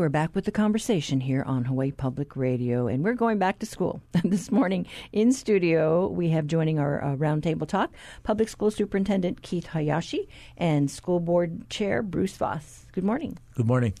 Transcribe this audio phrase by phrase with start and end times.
[0.00, 3.66] we're back with the conversation here on Hawaii Public Radio, and we're going back to
[3.66, 4.00] school.
[4.24, 9.66] this morning in studio, we have joining our uh, roundtable talk Public School Superintendent Keith
[9.66, 10.26] Hayashi
[10.56, 12.86] and School Board Chair Bruce Voss.
[12.92, 13.36] Good morning.
[13.56, 13.92] Good morning.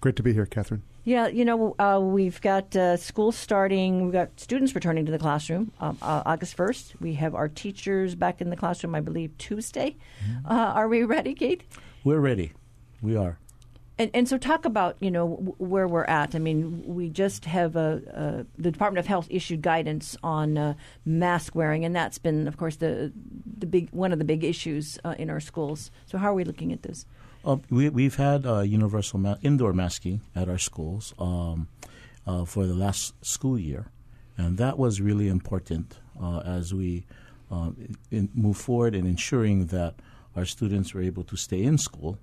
[0.00, 0.82] Great to be here, Catherine.
[1.04, 4.02] Yeah, you know, uh, we've got uh, school starting.
[4.02, 7.00] We've got students returning to the classroom um, uh, August 1st.
[7.00, 9.94] We have our teachers back in the classroom, I believe, Tuesday.
[10.20, 10.50] Mm-hmm.
[10.50, 11.62] Uh, are we ready, Keith?
[12.02, 12.54] We're ready.
[13.00, 13.38] We are.
[13.98, 15.28] And, and so, talk about you know
[15.58, 16.36] where we're at.
[16.36, 20.74] I mean, we just have a, a the Department of Health issued guidance on uh,
[21.04, 23.12] mask wearing, and that's been, of course, the
[23.58, 25.90] the big one of the big issues uh, in our schools.
[26.06, 27.06] So, how are we looking at this?
[27.44, 31.66] Uh, we, we've had uh, universal ma- indoor masking at our schools um,
[32.24, 33.86] uh, for the last school year,
[34.36, 37.04] and that was really important uh, as we
[38.12, 39.96] in, move forward in ensuring that
[40.36, 42.16] our students were able to stay in school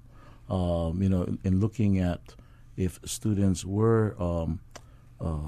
[0.49, 2.35] um, you know, in looking at
[2.77, 4.59] if students were um,
[5.19, 5.39] uh,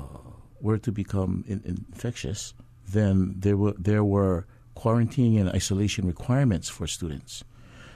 [0.62, 2.54] were to become in, infectious,
[2.90, 7.44] then there were there were quarantine and isolation requirements for students.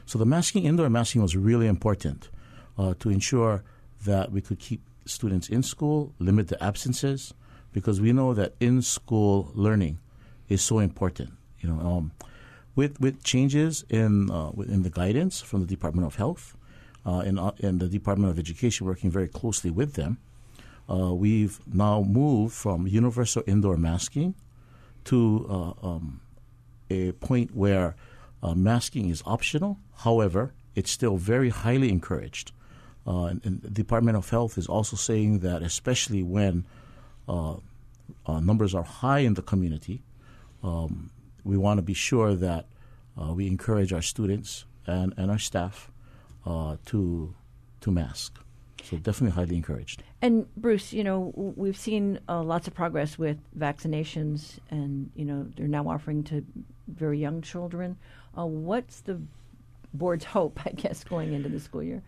[0.05, 2.29] So the masking, indoor masking, was really important
[2.77, 3.63] uh, to ensure
[4.05, 7.33] that we could keep students in school, limit the absences,
[7.71, 9.99] because we know that in school learning
[10.49, 11.31] is so important.
[11.59, 12.11] You know, um,
[12.75, 16.57] with with changes in uh, in the guidance from the Department of Health,
[17.05, 20.17] in, uh, in the Department of Education, working very closely with them.
[20.89, 24.35] Uh, we've now moved from universal indoor masking
[25.05, 26.21] to uh, um,
[26.89, 27.95] a point where
[28.43, 29.77] uh, masking is optional.
[29.97, 32.51] However, it's still very highly encouraged.
[33.07, 36.65] Uh, and, and, the Department of Health is also saying that, especially when
[38.27, 40.03] numbers are high in the community,
[40.63, 41.09] um,
[41.43, 42.65] we want to be sure that
[43.15, 45.90] we encourage our students and, and our staff
[46.45, 47.33] uh, to
[47.81, 48.39] to mask.
[48.83, 50.03] So definitely highly encouraged.
[50.21, 55.47] And Bruce, you know, we've seen uh, lots of progress with vaccinations, and you know
[55.55, 56.43] they're now offering to
[56.87, 57.97] very young children.
[58.37, 59.21] Uh, what's the
[59.93, 62.01] board's hope, I guess, going into the school year?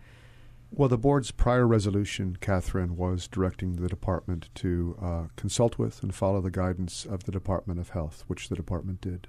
[0.70, 6.12] Well, the board's prior resolution, Catherine, was directing the department to uh, consult with and
[6.12, 9.28] follow the guidance of the Department of Health, which the department did.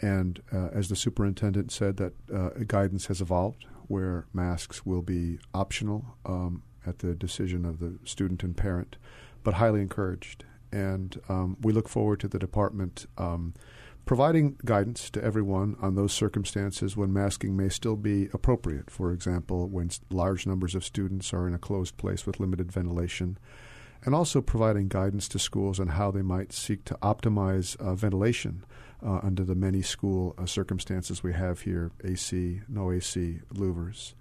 [0.00, 5.38] And uh, as the superintendent said, that uh, guidance has evolved where masks will be
[5.52, 8.96] optional um, at the decision of the student and parent,
[9.42, 10.44] but highly encouraged.
[10.70, 13.54] And um, we look forward to the department um,
[14.04, 18.90] providing guidance to everyone on those circumstances when masking may still be appropriate.
[18.90, 23.38] For example, when large numbers of students are in a closed place with limited ventilation
[24.04, 28.64] and also providing guidance to schools on how they might seek to optimize uh, ventilation
[29.04, 34.14] uh, under the many school uh, circumstances we have here AC, no AC, louvers.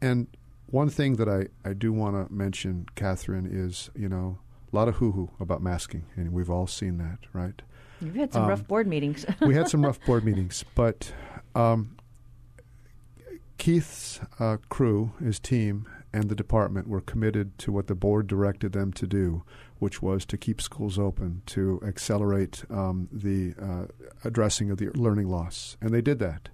[0.00, 0.28] And
[0.66, 4.38] one thing that I, I do want to mention, Catherine, is, you know,
[4.72, 7.60] a lot of hoo hoo about masking, and we've all seen that, right?
[8.00, 9.26] You've had some um, rough board meetings.
[9.40, 11.12] we had some rough board meetings, but
[11.54, 11.96] um,
[13.56, 18.72] Keith's uh, crew, his team, and the department were committed to what the board directed
[18.72, 19.42] them to do,
[19.78, 23.86] which was to keep schools open, to accelerate um, the uh,
[24.24, 25.76] addressing of the learning loss.
[25.80, 26.48] And they did that.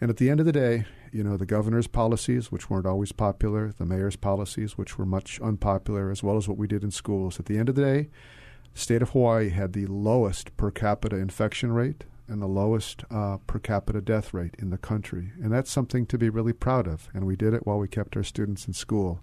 [0.00, 3.12] And at the end of the day, you know, the governor's policies, which weren't always
[3.12, 6.90] popular, the mayor's policies, which were much unpopular, as well as what we did in
[6.90, 8.08] schools, at the end of the day,
[8.72, 13.36] the state of Hawaii had the lowest per capita infection rate and the lowest uh,
[13.46, 15.32] per capita death rate in the country.
[15.42, 17.08] And that's something to be really proud of.
[17.12, 19.20] And we did it while we kept our students in school.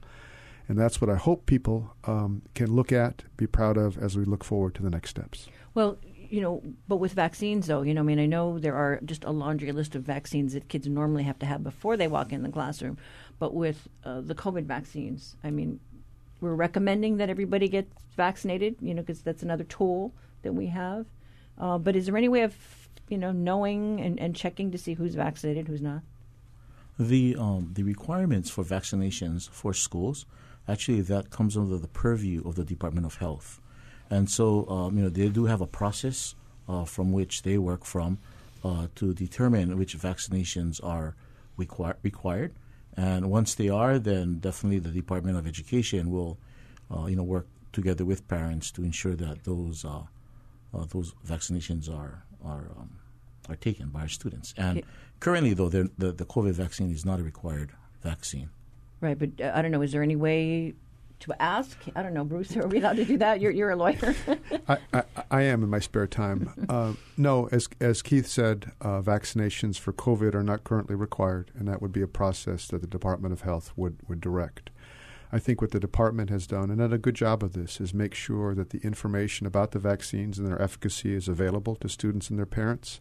[0.68, 4.24] And that's what I hope people um, can look at, be proud of as we
[4.24, 5.50] look forward to the next steps.
[5.74, 5.98] Well,
[6.30, 9.24] you know, but with vaccines, though, you know, I mean, I know there are just
[9.24, 12.44] a laundry list of vaccines that kids normally have to have before they walk in
[12.44, 13.00] the classroom.
[13.40, 15.80] But with uh, the COVID vaccines, I mean,
[16.40, 21.08] we're recommending that everybody gets vaccinated, you know, because that's another tool that we have.
[21.58, 22.53] Uh, but is there any way of
[23.09, 26.02] you know, knowing and, and checking to see who's vaccinated, who's not?
[26.97, 30.25] The um, the requirements for vaccinations for schools
[30.68, 33.62] actually that comes under the purview of the Department of Health,
[34.10, 36.36] and so um, you know they do have a process
[36.68, 38.19] uh, from which they work from
[38.63, 41.16] uh, to determine which vaccinations are
[41.57, 42.54] requir- required,
[42.98, 46.38] and once they are, then definitely the Department of Education will
[46.94, 50.04] uh, you know work together with parents to ensure that those uh,
[50.74, 52.99] uh, those vaccinations are are um,
[53.51, 54.54] are taken by our students.
[54.57, 54.84] And
[55.19, 58.50] currently, though, the, the COVID vaccine is not a required vaccine.
[59.01, 59.81] Right, but uh, I don't know.
[59.81, 60.74] Is there any way
[61.22, 61.78] to ask?
[61.96, 62.56] I don't know, Bruce.
[62.57, 63.40] Are we allowed to do that?
[63.40, 64.16] You're, you're a lawyer.
[64.68, 66.54] I, I, I, am in my spare time.
[66.69, 71.68] Uh, no, as as Keith said, uh, vaccinations for COVID are not currently required, and
[71.68, 74.69] that would be a process that the Department of Health would would direct.
[75.31, 77.94] I think what the department has done, and done a good job of this, is
[77.94, 82.30] make sure that the information about the vaccines and their efficacy is available to students
[82.30, 83.00] and their parents.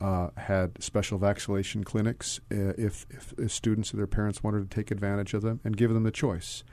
[0.00, 4.74] Uh, had special vaccination clinics uh, if, if, if, students or their parents wanted to
[4.74, 6.64] take advantage of them and give them the choice.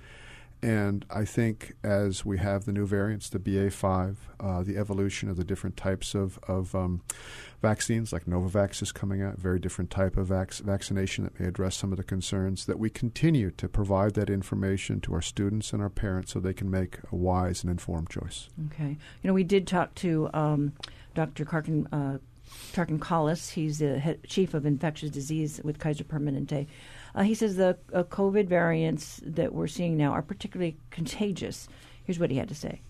[0.62, 5.38] And I think as we have the new variants, the BA5, uh, the evolution of
[5.38, 7.02] the different types of, of um,
[7.62, 11.76] vaccines, like Novavax is coming out, very different type of vac- vaccination that may address
[11.76, 15.82] some of the concerns, that we continue to provide that information to our students and
[15.82, 18.50] our parents so they can make a wise and informed choice.
[18.68, 18.98] Okay.
[19.22, 20.74] You know, we did talk to um,
[21.14, 21.46] Dr.
[21.46, 22.20] Karkin.
[22.74, 26.68] Tarkan Collis, he's the head, chief of infectious disease with Kaiser Permanente.
[27.16, 31.68] Uh, he says the uh, COVID variants that we're seeing now are particularly contagious.
[32.04, 32.82] Here's what he had to say.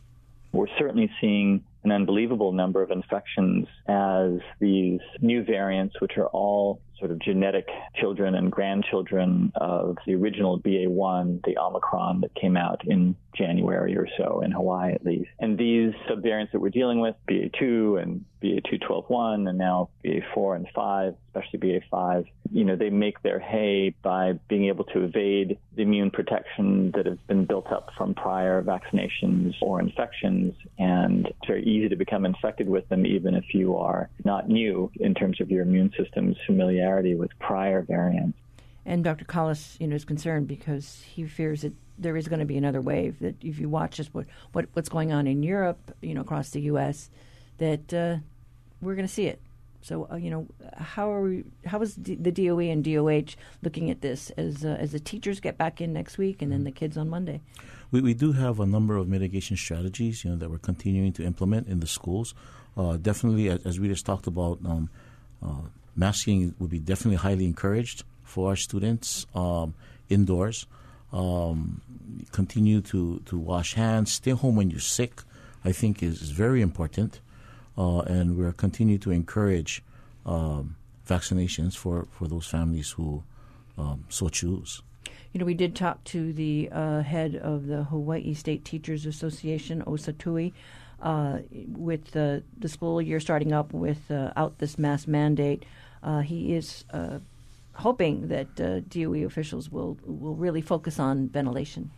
[0.52, 6.82] We're certainly seeing an unbelievable number of infections as these new variants, which are all
[7.00, 12.82] sort of genetic children and grandchildren of the original BA1, the Omicron that came out
[12.88, 15.30] in January or so in Hawaii at least.
[15.40, 21.16] And these subvariants that we're dealing with, BA2 and BA2.12.1 and now BA4 and 5,
[21.28, 26.12] especially BA5, you know, they make their hay by being able to evade the immune
[26.12, 30.54] protection that has been built up from prior vaccinations or infections.
[30.78, 34.92] And it's very easy to become infected with them even if you are not new
[35.00, 38.38] in terms of your immune system's familiarity with prior variants.
[38.86, 39.26] And Dr.
[39.26, 42.80] Collis, you know, is concerned because he fears that there is going to be another
[42.80, 43.20] wave.
[43.20, 46.52] That if you watch just what, what what's going on in Europe, you know, across
[46.52, 47.10] the U.S.,
[47.58, 48.18] that uh,
[48.82, 49.42] we're going to see it.
[49.82, 51.44] So, uh, you know, how are we?
[51.66, 55.40] How is D- the DOE and DOH looking at this as uh, as the teachers
[55.40, 57.42] get back in next week and then the kids on Monday?
[57.92, 61.24] We, we do have a number of mitigation strategies, you know, that we're continuing to
[61.24, 62.34] implement in the schools.
[62.76, 64.90] Uh, definitely, as, as, we just talked about, um,
[65.42, 65.62] uh,
[65.96, 69.74] masking would be definitely highly encouraged for our students um,
[70.10, 70.66] indoors.
[71.14, 71.82] Um,
[72.34, 74.12] continue to, to wash hands.
[74.12, 75.22] Stay home when you're sick.
[75.64, 77.22] I think is, is very important
[77.78, 79.84] and we're continue to encourage
[80.26, 80.76] um,
[81.08, 83.24] vaccinations for, for those families who
[83.78, 84.82] um, so choose.
[85.34, 89.84] You know, we did talk to the uh, head of the Hawaii State Teachers Association,
[89.86, 90.54] Osa Tui,
[91.02, 95.64] uh, with the school year starting up without uh, this mask mandate.
[96.02, 97.20] Uh, he is uh,
[97.74, 98.56] hoping that
[98.90, 101.92] DOE officials will will really focus on ventilation.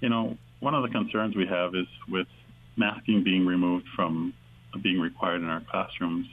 [0.00, 2.26] You know, one of the concerns we have is with
[2.76, 4.32] masking being removed from
[4.82, 6.26] being required in our classrooms.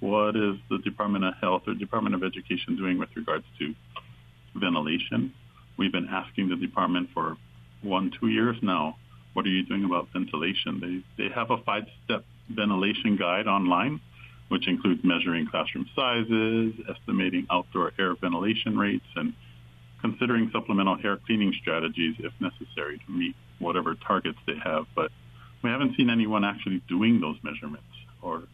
[0.00, 3.74] What is the Department of Health or Department of Education doing with regards to
[4.54, 5.32] ventilation?
[5.76, 7.36] We've been asking the department for
[7.82, 8.96] one, two years now.
[9.34, 10.80] What are you doing about ventilation?
[11.16, 14.00] They they have a five-step ventilation guide online,
[14.48, 19.34] which includes measuring classroom sizes, estimating outdoor air ventilation rates, and
[20.00, 24.86] considering supplemental air cleaning strategies if necessary to meet whatever targets they have.
[24.94, 25.10] But
[25.66, 27.84] we haven't seen anyone actually doing those measurements.
[28.22, 28.44] Or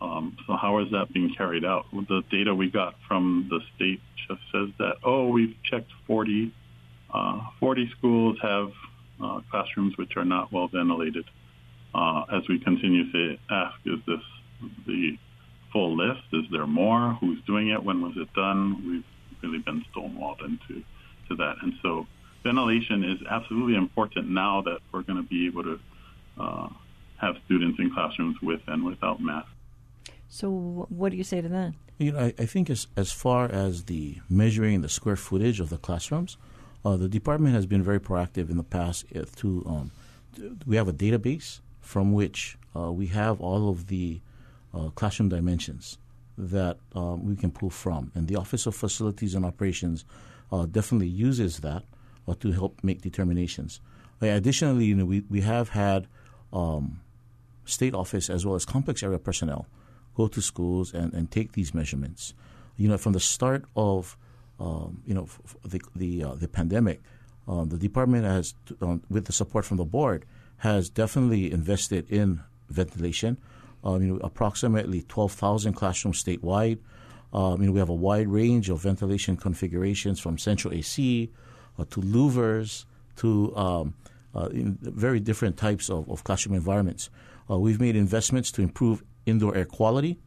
[0.00, 1.86] um, so how is that being carried out?
[1.92, 6.52] The data we got from the state just says that oh we've checked 40,
[7.12, 8.70] uh, 40 schools have
[9.22, 11.24] uh, classrooms which are not well ventilated.
[11.94, 14.20] Uh, as we continue to ask, is this
[14.86, 15.18] the
[15.72, 16.22] full list?
[16.32, 17.16] Is there more?
[17.20, 17.82] Who's doing it?
[17.82, 18.84] When was it done?
[18.86, 19.04] We've
[19.42, 20.84] really been stonewalled into
[21.28, 22.06] to that, and so
[22.44, 25.80] ventilation is absolutely important now that we're going to be able to
[26.38, 26.68] uh,
[27.18, 29.50] have students in classrooms with and without masks.
[30.28, 31.72] So, what do you say to that?
[31.98, 35.70] You know, I, I think as as far as the measuring the square footage of
[35.70, 36.36] the classrooms,
[36.84, 39.90] uh, the department has been very proactive in the past uh, to, um,
[40.66, 44.20] we have a database from which uh, we have all of the
[44.74, 45.98] uh, classroom dimensions
[46.36, 50.04] that um, we can pull from, and the Office of Facilities and Operations
[50.52, 51.82] uh, definitely uses that
[52.28, 53.80] uh, to help make determinations.
[54.20, 56.06] additionally, you know, we we have had
[56.52, 57.00] um,
[57.64, 59.66] state office as well as complex area personnel
[60.18, 62.34] go to schools and, and take these measurements.
[62.76, 64.16] You know, from the start of
[64.60, 67.00] um, you know f- f- the the, uh, the pandemic,
[67.46, 70.24] um, the department has, um, with the support from the board,
[70.58, 73.38] has definitely invested in ventilation.
[73.84, 76.78] Um, you know, approximately twelve thousand classrooms statewide.
[77.32, 81.30] Um, you know, we have a wide range of ventilation configurations from central AC
[81.78, 82.86] uh, to louvers
[83.16, 83.94] to um,
[84.52, 87.10] in very different types of, of classroom environments.
[87.50, 90.18] Uh, we've made investments to improve indoor air quality.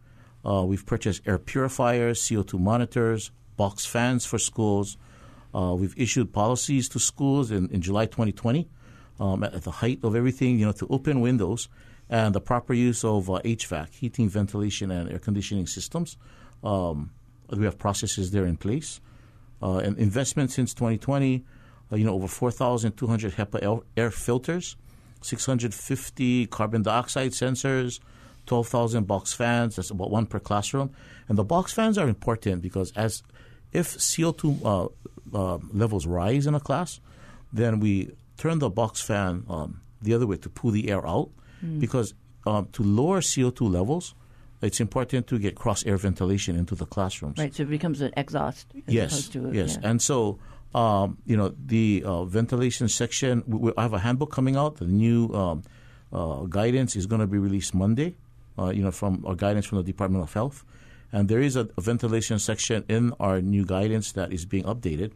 [0.44, 4.98] Uh, we've purchased air purifiers, CO2 monitors, box fans for schools.
[5.54, 8.68] Uh, we've issued policies to schools in, in July 2020
[9.20, 11.70] um, at, the height of everything, you know, to open windows
[12.10, 16.18] and the proper use of uh, HVAC, heating, ventilation, and air conditioning systems.
[16.64, 17.12] Um,
[17.50, 19.00] we have processes there in place.
[19.62, 21.61] Uh, and investment since 2020 uh,
[21.92, 24.76] you know, over 4,200 HEPA air, air filters,
[25.22, 28.00] 650 carbon dioxide sensors,
[28.46, 29.76] 12,000 box fans.
[29.76, 30.92] That's about one per classroom.
[31.28, 33.24] And the box fans are important because as
[33.72, 34.88] if CO2 uh,
[35.38, 37.00] uh, levels rise in a class,
[37.54, 41.30] then we turn the box fan um, the other way to pull the air out
[41.64, 41.80] mm.
[41.80, 42.14] because
[42.46, 44.16] um, to lower CO2 levels,
[44.62, 47.38] it's important to get cross air ventilation into the classrooms.
[47.38, 48.68] Right, so it becomes an exhaust.
[48.88, 49.90] yes, to, yes, yeah.
[49.90, 50.40] and so
[50.74, 53.44] um, you know the uh, ventilation section.
[53.48, 54.78] We, we, I have a handbook coming out.
[54.78, 55.64] The new um,
[56.14, 58.16] uh, guidance is going to be released Monday.
[58.60, 60.66] Uh, you know, from our guidance from the Department of Health,
[61.12, 65.12] and there is a, a ventilation section in our new guidance that is being updated.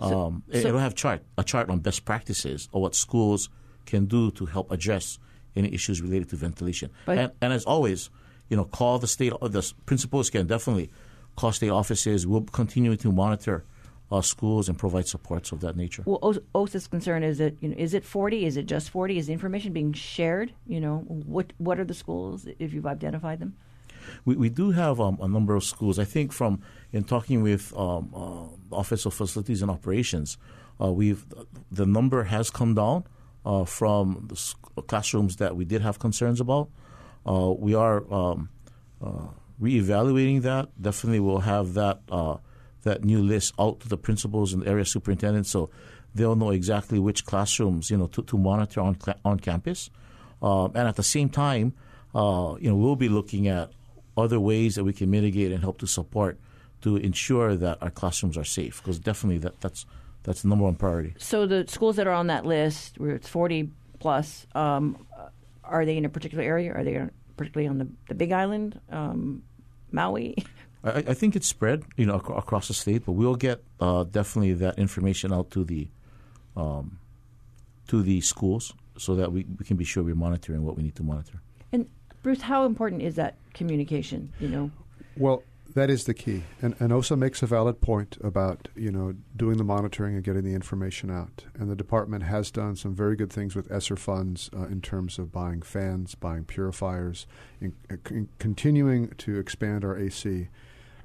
[0.00, 3.48] So, um, so it'll have chart a chart on best practices or what schools
[3.86, 5.18] can do to help address
[5.56, 6.90] any issues related to ventilation.
[7.06, 8.10] And, and, as always,
[8.48, 9.32] you know, call the state.
[9.40, 10.90] The principals can definitely
[11.36, 12.26] call state offices.
[12.26, 13.64] We'll continue to monitor
[14.14, 16.02] uh, schools and provide supports of that nature.
[16.06, 16.20] Well,
[16.54, 18.46] Osa's concern is that you know, is it forty?
[18.46, 19.18] Is it just forty?
[19.18, 20.52] Is the information being shared?
[20.66, 20.98] You know,
[21.34, 23.56] what what are the schools if you've identified them?
[24.24, 25.98] We, we do have um, a number of schools.
[25.98, 26.60] I think from
[26.92, 30.38] in talking with um, uh, Office of Facilities and Operations,
[30.80, 31.24] uh, we've
[31.72, 33.04] the number has come down
[33.44, 36.68] uh, from the classrooms that we did have concerns about.
[37.26, 38.48] Uh, we are um,
[39.02, 39.28] uh,
[39.60, 40.68] reevaluating that.
[40.80, 42.36] Definitely, we'll have that uh,
[42.84, 45.70] that new list out to the principals and area superintendents, so
[46.14, 49.90] they'll know exactly which classrooms you know to, to monitor on on campus.
[50.42, 51.72] Um, and at the same time,
[52.14, 53.70] uh, you know, we'll be looking at
[54.16, 56.38] other ways that we can mitigate and help to support
[56.82, 58.80] to ensure that our classrooms are safe.
[58.82, 59.86] Because definitely, that that's
[60.22, 61.14] that's the number one priority.
[61.18, 65.06] So the schools that are on that list, where it's forty plus, um,
[65.64, 66.72] are they in a particular area?
[66.72, 67.00] Are they
[67.36, 69.42] particularly on the, the Big Island, um,
[69.90, 70.36] Maui?
[70.84, 74.04] I, I, think it's spread, you know, ac- across the state, but we'll get uh,
[74.04, 75.88] definitely that information out to the
[76.56, 76.98] um,
[77.88, 80.94] to the schools so that we, we can be sure we're monitoring what we need
[80.96, 81.40] to monitor.
[81.72, 81.88] And
[82.22, 84.32] Bruce, how important is that communication?
[84.38, 84.70] You know,
[85.16, 85.42] well,
[85.74, 86.44] that is the key.
[86.62, 90.44] And, and Osa makes a valid point about, you know, doing the monitoring and getting
[90.44, 91.44] the information out.
[91.58, 95.18] And the department has done some very good things with ESSER funds uh, in terms
[95.18, 97.26] of buying fans, buying purifiers,
[97.60, 97.74] in,
[98.10, 100.48] in continuing to expand our AC.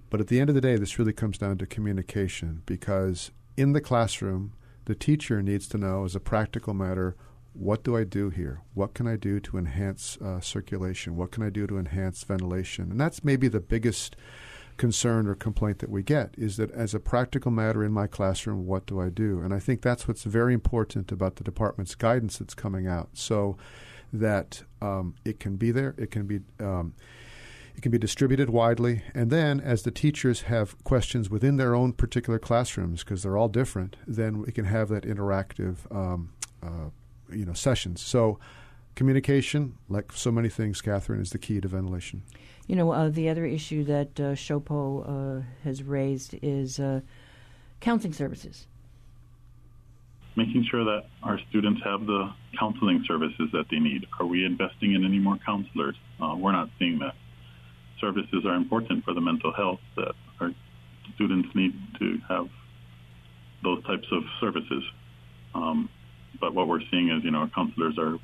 [0.10, 3.74] But at the end of the day, this really comes down to communication because in
[3.74, 4.54] the classroom,
[4.86, 7.16] the teacher needs to know, as a practical matter,
[7.54, 8.62] what do I do here?
[8.74, 11.16] What can I do to enhance uh, circulation?
[11.16, 12.92] What can I do to enhance ventilation?
[12.92, 14.16] And that's maybe the biggest
[14.78, 18.66] concern or complaint that we get is that as a practical matter in my classroom,
[18.66, 19.42] what do I do?
[19.42, 23.58] And I think that's what's very important about the department's guidance that's coming out, so
[24.14, 26.40] that um, it can be there, it can be.
[26.60, 26.94] Um,
[27.80, 31.94] it can be distributed widely, and then as the teachers have questions within their own
[31.94, 36.90] particular classrooms, because they're all different, then we can have that interactive, um, uh,
[37.32, 38.02] you know, sessions.
[38.02, 38.38] So,
[38.96, 42.24] communication, like so many things, Catherine, is the key to ventilation.
[42.68, 47.00] You know, uh, the other issue that uh, SHOPO uh, has raised is uh,
[47.80, 48.68] counseling services.
[50.36, 54.06] Making sure that our students have the counseling services that they need.
[54.20, 55.96] Are we investing in any more counselors?
[56.22, 57.16] Uh, we're not seeing that.
[58.00, 60.52] Services are important for the mental health that our
[61.16, 62.50] students need to have
[63.64, 64.84] those types of services.
[65.54, 65.90] Um,
[66.40, 68.18] but what we're seeing is, you know, our counselors are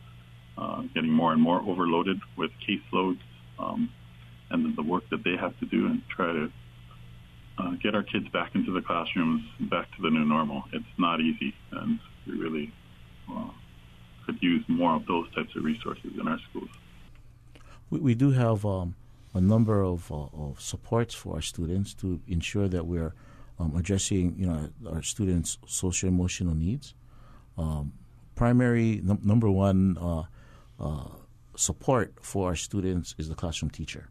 [0.58, 3.20] uh, getting more and more overloaded with caseloads.
[3.60, 3.90] Um,
[4.50, 6.52] and the work that they have to do and try to
[7.58, 10.64] uh, get our kids back into the classrooms, back to the new normal.
[10.74, 12.74] It's not easy, and we really
[13.32, 13.50] uh,
[14.26, 16.70] could use more of those types of resources in our schools.
[17.90, 18.96] We, we do have um,
[19.36, 23.14] a number of, uh, of supports for our students to ensure that we're
[23.60, 26.94] um, addressing, you know, our students' social emotional needs.
[27.58, 27.94] Um,
[28.36, 30.24] primary num- number one uh,
[30.80, 31.10] uh,
[31.56, 34.10] support for our students is the classroom teacher.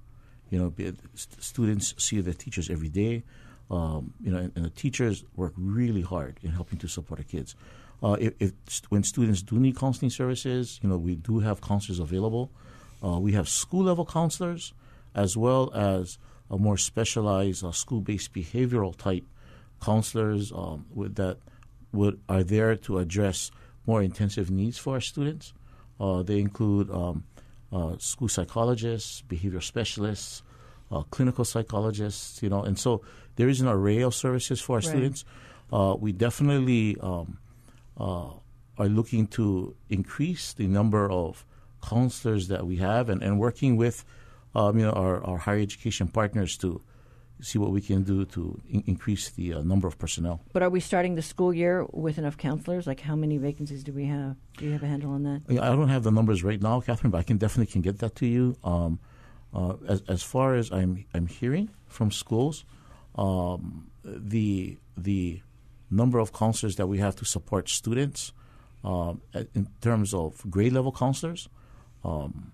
[0.50, 3.24] You know, students see their teachers every day.
[3.70, 7.24] Um, you know, and, and, the teachers work really hard in helping to support our
[7.24, 7.56] kids.
[8.02, 8.52] Uh, if, if,
[8.90, 12.50] when students do need counseling services, you know, we do have counselors available.
[13.02, 14.74] Uh, we have school level counselors
[15.14, 16.18] as well as
[16.50, 19.24] a more specialized uh, school based behavioral type
[19.82, 21.38] counselors um, with, that
[21.92, 23.50] would are there to address
[23.86, 25.52] more intensive needs for our students.
[26.00, 27.24] Uh, they include um,
[27.72, 30.42] uh, school psychologists, behavior specialists,
[30.90, 33.02] uh, clinical psychologists, you know, and so
[33.36, 34.84] there is an array of services for our right.
[34.84, 35.24] students.
[35.72, 37.38] Uh, we definitely um,
[37.98, 38.30] uh,
[38.78, 41.44] are looking to increase the number of
[41.82, 44.04] counselors that we have and, and working with,
[44.54, 46.80] um, you know, our, our higher education partners to
[47.40, 50.40] see what we can do to in- increase the uh, number of personnel.
[50.52, 52.86] But are we starting the school year with enough counselors?
[52.86, 54.36] Like, how many vacancies do we have?
[54.56, 55.42] Do you have a handle on that?
[55.50, 58.14] I don't have the numbers right now, Catherine, but I can definitely can get that
[58.16, 58.56] to you.
[58.64, 58.98] Um,
[59.52, 62.64] uh, as, as far as I'm I'm hearing from schools,
[63.14, 65.40] um, the the
[65.90, 68.32] number of counselors that we have to support students
[68.82, 69.20] um,
[69.54, 71.48] in terms of grade level counselors
[72.04, 72.52] um,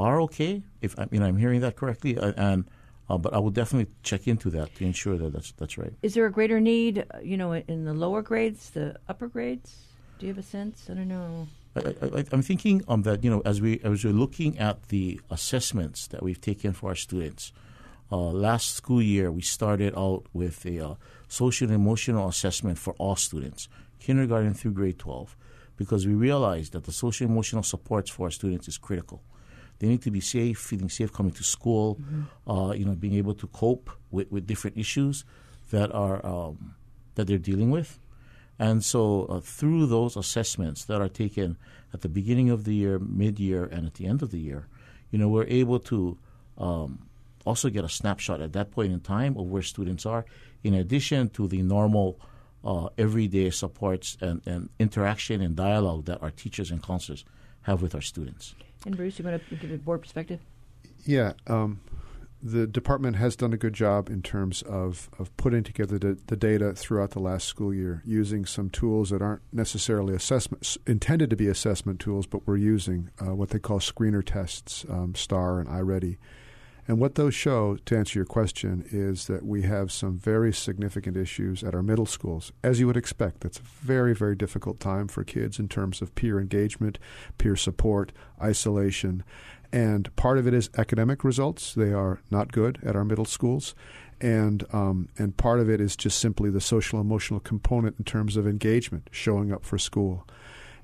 [0.00, 0.62] are okay.
[0.80, 2.64] If I mean I'm hearing that correctly, uh, and
[3.08, 5.92] uh, but I will definitely check into that to ensure that that's that's right.
[6.02, 9.76] Is there a greater need, uh, you know, in the lower grades, the upper grades?
[10.18, 10.88] Do you have a sense?
[10.90, 11.48] I don't know.
[11.76, 16.06] I, am thinking um, that you know as we as we're looking at the assessments
[16.08, 17.52] that we've taken for our students.
[18.12, 20.94] Uh, last school year, we started out with a uh,
[21.28, 23.68] social and emotional assessment for all students,
[24.00, 25.36] kindergarten through grade 12,
[25.76, 29.22] because we realized that the social emotional supports for our students is critical.
[29.80, 32.50] They need to be safe, feeling safe coming to school, mm-hmm.
[32.50, 35.24] uh, you know, being able to cope with, with different issues
[35.70, 36.76] that are um,
[37.16, 37.98] that they're dealing with.
[38.58, 41.56] And so, uh, through those assessments that are taken
[41.94, 44.66] at the beginning of the year, mid year, and at the end of the year,
[45.10, 46.18] you know, we're able to
[46.58, 47.00] um,
[47.46, 50.26] also get a snapshot at that point in time of where students are,
[50.62, 52.20] in addition to the normal
[52.62, 57.24] uh, everyday supports and, and interaction and dialogue that our teachers and counselors
[57.62, 58.54] have with our students.
[58.86, 60.40] And Bruce, you want to give a board perspective?
[61.04, 61.32] Yeah.
[61.46, 61.80] Um,
[62.42, 66.36] the department has done a good job in terms of, of putting together the, the,
[66.36, 71.36] data throughout the last school year using some tools that aren't necessarily assessment intended to
[71.36, 75.68] be assessment tools, but we're using uh, what they call screener tests, um, STAR and
[75.68, 76.16] iReady.
[76.88, 81.16] And what those show, to answer your question, is that we have some very significant
[81.16, 82.52] issues at our middle schools.
[82.64, 86.14] As you would expect, that's a very, very difficult time for kids in terms of
[86.14, 86.98] peer engagement,
[87.38, 89.22] peer support, isolation.
[89.72, 91.74] And part of it is academic results.
[91.74, 93.74] They are not good at our middle schools.
[94.20, 98.36] And, um, and part of it is just simply the social emotional component in terms
[98.36, 100.26] of engagement, showing up for school.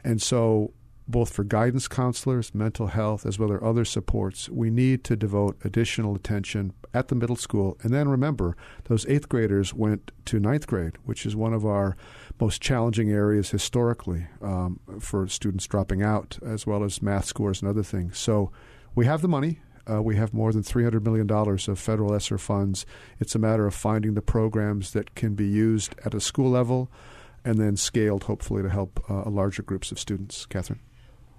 [0.05, 0.73] And so,
[1.09, 5.57] both for guidance counselors, mental health, as well as other supports, we need to devote
[5.65, 7.79] additional attention at the middle school.
[7.83, 11.97] And then remember, those eighth graders went to ninth grade, which is one of our
[12.41, 17.71] most challenging areas historically um, for students dropping out, as well as math scores and
[17.71, 18.19] other things.
[18.19, 18.51] So,
[18.95, 19.61] we have the money.
[19.89, 22.87] Uh, we have more than $300 million of federal ESSER funds.
[23.21, 26.91] It's a matter of finding the programs that can be used at a school level
[27.45, 30.47] and then scaled, hopefully, to help uh, larger groups of students.
[30.47, 30.81] Catherine?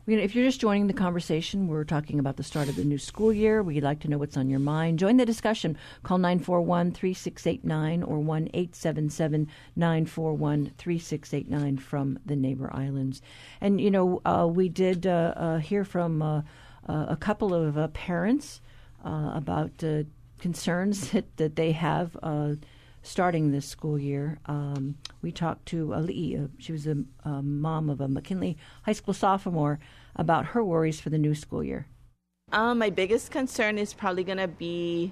[0.08, 2.86] You know, if you're just joining the conversation, we're talking about the start of the
[2.86, 3.62] new school year.
[3.62, 5.00] We'd like to know what's on your mind.
[5.00, 5.78] Join the discussion.
[6.04, 13.22] Call 941 3689 or 1 877 941 3689 from the neighbor islands.
[13.60, 16.43] And, you know, uh, we did uh, uh hear from uh,
[16.88, 18.62] uh, a couple of uh, parents
[19.04, 19.84] about
[20.39, 22.15] concerns that, that they have
[23.08, 24.38] starting this school year.
[24.46, 28.93] Um, we talked to Ali, uh, she was a, a, mom of a McKinley High
[28.93, 29.80] School sophomore,
[30.15, 31.88] about her worries for the new school year.
[32.52, 35.12] Um, my biggest concern is probably going to be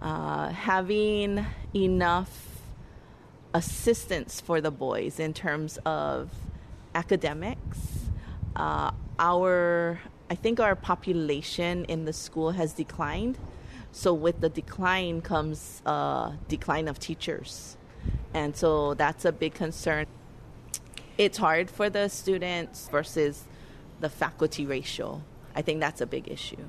[0.00, 2.48] uh, having enough
[3.54, 6.30] assistance for the boys in terms of
[6.94, 8.08] academics.
[8.56, 13.38] Uh, our I think our population in the school has declined.
[13.92, 17.76] So with the decline comes a decline of teachers.
[18.34, 20.06] And so that's a big concern.
[21.18, 23.44] It's hard for the students versus
[24.00, 25.22] the faculty ratio.
[25.54, 26.64] I think that's a big issue.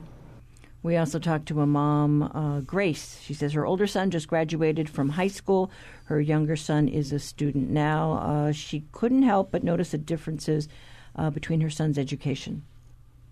[0.83, 3.21] We also talked to a mom, uh, Grace.
[3.21, 5.71] She says her older son just graduated from high school.
[6.05, 8.13] Her younger son is a student now.
[8.21, 10.67] Uh, she couldn't help but notice the differences
[11.15, 12.63] uh, between her son's education.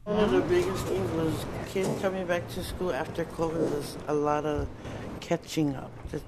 [0.06, 4.16] One of the biggest things was kids coming back to school after COVID was a
[4.16, 4.68] lot of
[5.20, 5.92] catching up.
[6.10, 6.24] Just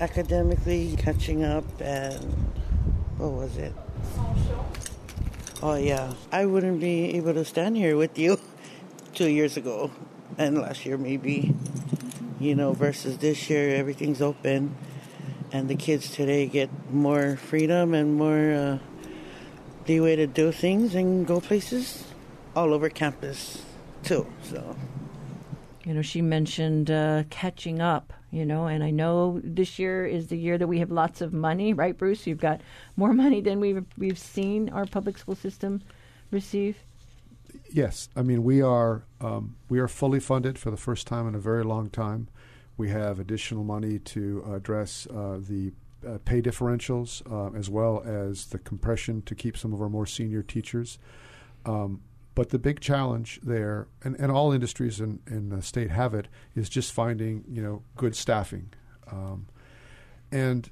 [0.00, 2.18] academically catching up and
[3.18, 3.74] what was it?
[5.62, 6.14] Oh yeah.
[6.32, 8.40] I wouldn't be able to stand here with you
[9.14, 9.90] two years ago
[10.38, 11.54] and last year maybe.
[12.40, 14.74] You know, versus this year everything's open
[15.52, 18.78] and the kids today get more freedom and more uh,
[19.86, 22.02] leeway to do things and go places
[22.56, 23.62] all over campus
[24.02, 24.26] too.
[24.42, 24.74] So,
[25.84, 28.12] you know, she mentioned uh, catching up.
[28.32, 31.32] You know, and I know this year is the year that we have lots of
[31.32, 32.26] money, right, Bruce?
[32.26, 32.60] You've got
[32.96, 35.82] more money than we've we've seen our public school system
[36.30, 36.76] receive.
[37.70, 41.34] Yes, I mean we are um, we are fully funded for the first time in
[41.34, 42.28] a very long time.
[42.76, 45.72] We have additional money to address uh, the
[46.06, 50.04] uh, pay differentials uh, as well as the compression to keep some of our more
[50.04, 50.98] senior teachers.
[51.64, 52.02] Um,
[52.36, 56.28] But the big challenge there, and, and all industries in, in the state have it,
[56.54, 58.72] is just finding you know good staffing.
[59.10, 59.46] Um,
[60.30, 60.70] and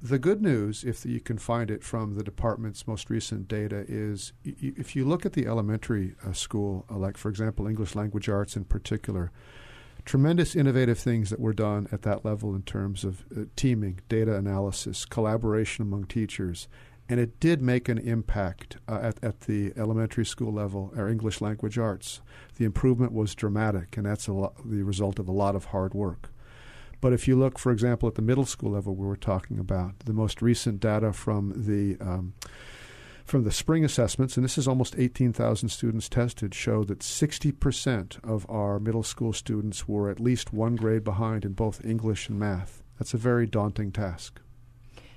[0.00, 4.32] the good news, if you can find it from the department's most recent data, is
[4.46, 8.28] y- if you look at the elementary uh, school, uh, like for example English language
[8.28, 9.32] arts in particular,
[10.04, 14.34] tremendous innovative things that were done at that level in terms of uh, teaming, data
[14.34, 16.68] analysis, collaboration among teachers,
[17.12, 21.42] and it did make an impact uh, at, at the elementary school level, or English
[21.42, 22.22] language arts.
[22.56, 26.30] The improvement was dramatic, and that's lo- the result of a lot of hard work.
[27.02, 29.98] But if you look, for example, at the middle school level we were talking about,
[29.98, 32.32] the most recent data from the um,
[33.26, 38.46] from the spring assessments, and this is almost 18,000 students tested, show that 60% of
[38.48, 42.82] our middle school students were at least one grade behind in both English and math.
[42.98, 44.40] That's a very daunting task.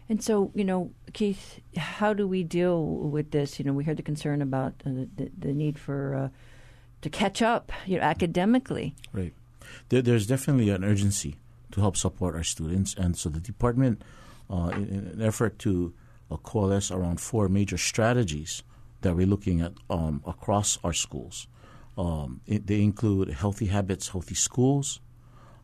[0.08, 3.58] And so, you know, Keith, how do we deal with this?
[3.60, 6.30] You know, we heard the concern about uh, the, the need for uh,
[7.02, 8.96] to catch up, you know, academically.
[9.12, 9.34] Right.
[9.90, 11.38] There, there's definitely an urgency
[11.72, 14.02] to help support our students, and so the department,
[14.50, 15.94] uh, in, in, an effort to
[16.30, 18.64] uh, coalesce around four major strategies
[19.02, 21.48] that we're looking at um, across our schools.
[21.98, 25.00] Um, it, they include healthy habits, healthy schools,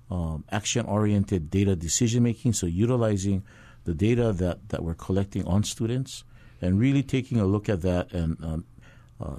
[0.10, 3.44] um, action-oriented data decision making, so utilizing
[3.84, 6.24] the data that, that we're collecting on students
[6.62, 8.66] and really taking a look at that and um,
[9.20, 9.38] uh,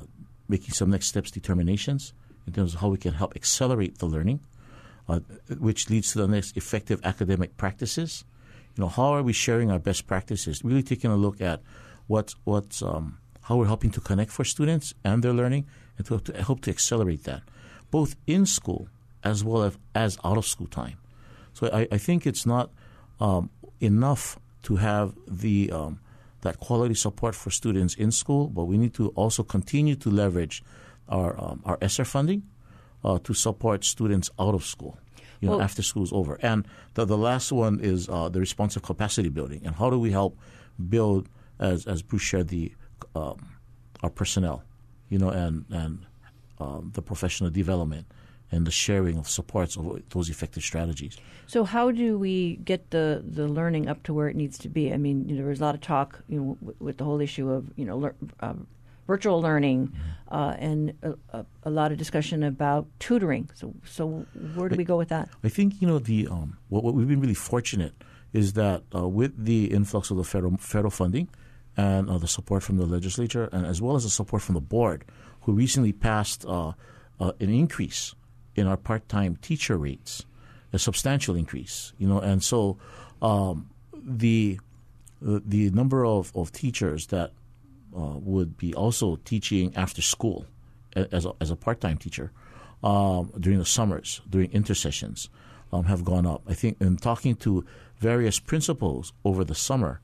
[0.49, 2.13] making some next steps determinations
[2.47, 4.41] in terms of how we can help accelerate the learning,
[5.09, 5.21] uh,
[5.59, 8.25] which leads to the next effective academic practices.
[8.77, 10.65] You know, how are we sharing our best practices?
[10.65, 11.61] Really taking a look at
[12.07, 15.67] what's what's um, how we're helping to connect for students and their learning,
[15.99, 17.43] and to, to help to accelerate that,
[17.91, 18.89] both in school
[19.23, 20.97] as well as, as out of school time.
[21.53, 22.71] So I, I think it's not
[23.21, 23.51] um,
[23.83, 26.01] enough to have the um,
[26.43, 30.63] that quality support for students in school, but we need to also continue to leverage
[31.09, 32.43] our um, our ESSER funding
[33.05, 34.99] uh, to support students out of school,
[35.41, 36.39] you know, Well- after school's over.
[36.43, 40.11] And the the last one is uh, the responsive capacity building, and how do we
[40.11, 40.39] help
[40.89, 42.73] build, as as Bruce shared, the
[43.15, 43.39] um,
[44.03, 44.63] our personnel,
[45.09, 46.07] you know, and and
[46.59, 48.07] um, the professional development
[48.53, 51.17] and the sharing of supports of those effective strategies.
[51.47, 54.93] So, how do we get the, the learning up to where it needs to be?
[54.93, 57.05] I mean, you know, there was a lot of talk, you know, w- with the
[57.05, 58.55] whole issue of you know lear, uh,
[59.07, 59.93] virtual learning,
[60.31, 63.51] uh, and a, a, a lot of discussion about tutoring.
[63.55, 65.31] So, so where do we go with that?
[65.43, 67.95] I think you know the um, what, what we've been really fortunate
[68.33, 71.29] is that uh, with the influx of the federal federal funding
[71.77, 74.61] and uh, the support from the legislature, and as well as the support from the
[74.61, 75.05] board,
[75.43, 76.73] who recently passed uh,
[77.19, 78.15] uh, an increase
[78.55, 80.25] in our part-time teacher rates,
[80.73, 81.93] a substantial increase.
[81.99, 82.79] You know, and so
[83.21, 84.59] um, the
[85.21, 87.31] the number of, of teachers that
[87.97, 90.47] uh, would be also teaching after school
[90.95, 92.33] as a, as a part-time teacher
[92.83, 95.29] um, during the summers, during intersessions,
[95.73, 96.43] um, have gone up.
[96.49, 97.65] I think in talking to
[97.99, 100.01] various principals over the summer,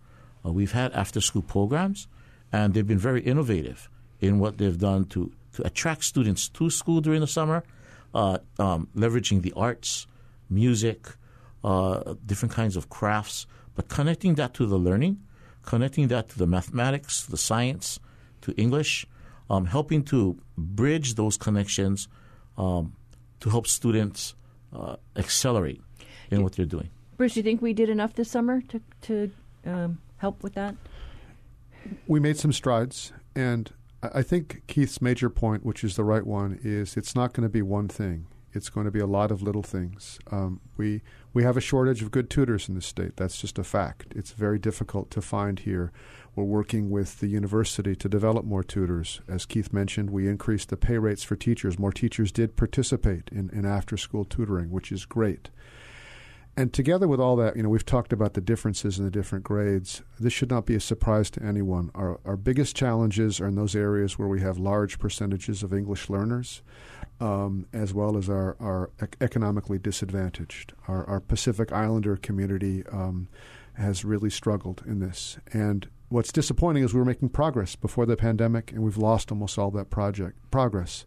[0.47, 2.07] uh, we've had after-school programs,
[2.53, 7.01] and they've been very innovative in what they've done to, to attract students to school
[7.01, 7.65] during the summer,
[8.15, 10.07] uh, um, leveraging the arts,
[10.51, 11.09] music,
[11.65, 15.21] uh, different kinds of crafts, but connecting that to the learning,
[15.63, 18.01] connecting that to the mathematics, the science,
[18.41, 19.07] to English,
[19.51, 22.09] um, helping to bridge those connections
[22.57, 22.95] um,
[23.41, 24.35] to help students
[24.73, 25.81] uh, accelerate
[26.31, 26.91] in what they're doing.
[27.17, 29.31] Bruce, do you think we did enough this summer to to
[29.67, 30.75] um, help with that?
[32.07, 33.71] we made some strides, and
[34.03, 37.49] I think Keith's major point, which is the right one, is it's not going to
[37.49, 38.27] be one thing.
[38.53, 40.19] It's going to be a lot of little things.
[40.31, 41.03] Um, we
[41.35, 43.17] we have a shortage of good tutors in the state.
[43.17, 44.15] That's just a fact.
[44.17, 45.93] It's very difficult to find here.
[46.35, 49.21] We're working with the university to develop more tutors.
[49.29, 51.79] As Keith mentioned, we increased the pay rates for teachers.
[51.79, 55.51] More teachers did participate in, in after school tutoring, which is great.
[56.59, 59.45] And together with all that, you know, we've talked about the differences in the different
[59.45, 60.03] grades.
[60.19, 61.93] This should not be a surprise to anyone.
[61.95, 66.11] Our, our biggest challenges are in those areas where we have large percentages of English
[66.11, 66.63] learners,
[67.21, 68.91] um, as well as our, our
[69.21, 70.73] economically disadvantaged.
[70.89, 73.29] Our, our Pacific Islander community um,
[73.75, 75.39] has really struggled in this.
[75.53, 79.61] And what's disappointing is we were making progress before the pandemic, and we've lost almost
[79.61, 81.07] all that project progress.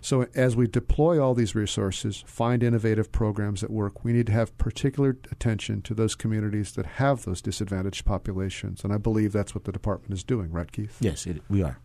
[0.00, 4.32] So as we deploy all these resources, find innovative programs that work, we need to
[4.32, 8.82] have particular attention to those communities that have those disadvantaged populations.
[8.84, 10.96] And I believe that's what the department is doing, right, Keith?
[11.00, 11.78] Yes, it, we are,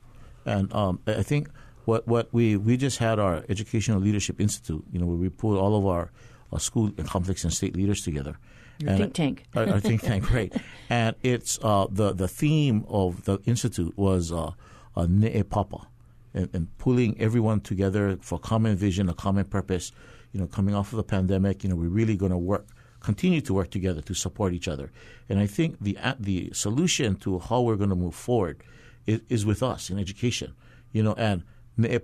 [0.46, 1.50] and um, I I think
[1.86, 5.58] what what we we just had our Educational Leadership Institute, you know, where we pulled
[5.58, 6.12] all of our,
[6.52, 8.38] our school and complex and state leaders together.
[8.80, 9.44] Your And- think tank.
[9.56, 10.54] our, our think tank, right?
[10.90, 14.52] And it's uh, the the theme of the institute was uh,
[14.96, 15.88] uh, Ne'e Papa,
[16.36, 19.92] and, and pulling everyone together for a common vision, a common purpose.
[20.34, 22.68] You know, coming off of the pandemic, you know, we're really going to work,
[23.00, 24.92] continue to work together to support each other.
[25.30, 28.62] And I think the the solution to how we're going to move forward
[29.08, 30.54] is, is with us in education.
[30.92, 31.44] You know, and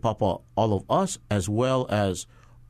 [0.01, 2.25] Papa, all of us as well as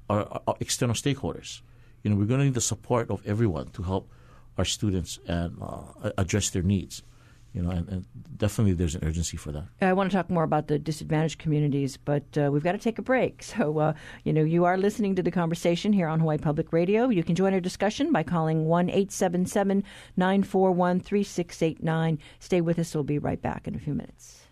[0.09, 1.61] our, our external stakeholders.
[2.03, 4.09] You know, we're going to need the support of everyone to help
[4.57, 7.03] our students and uh, address their needs
[7.53, 8.05] you know, and, and,
[8.37, 9.65] definitely there's an urgency for that.
[9.81, 12.97] I want to talk more about the disadvantaged communities, but uh, we've got to take
[12.97, 13.43] a break.
[13.51, 17.09] So, uh, you know, you are listening to the conversation here on Hawaii Public Radio.
[17.09, 19.83] You can join our discussion by calling 1 877
[20.15, 22.19] 941 3689.
[22.39, 22.95] Stay with us.
[22.95, 24.47] We'll be right back in a few minutes.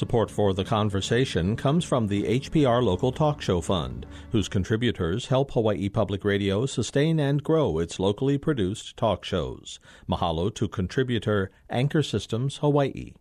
[0.00, 5.50] Support for the conversation comes from the HPR Local Talk Show Fund, whose contributors help
[5.50, 9.78] Hawaii Public Radio sustain and grow its locally produced talk shows.
[10.08, 13.12] Mahalo to contributor Anchor Systems Hawaii.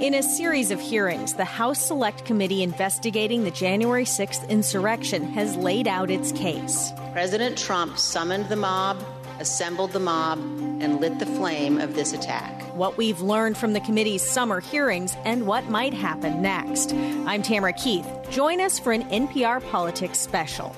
[0.00, 5.54] In a series of hearings, the House Select Committee investigating the January 6th insurrection has
[5.54, 6.90] laid out its case.
[7.12, 8.98] President Trump summoned the mob,
[9.42, 10.38] assembled the mob,
[10.80, 15.16] and lit the flame of this attack what we've learned from the committee's summer hearings,
[15.24, 16.92] and what might happen next.
[17.26, 18.06] I'm Tamara Keith.
[18.30, 20.74] Join us for an NPR Politics special.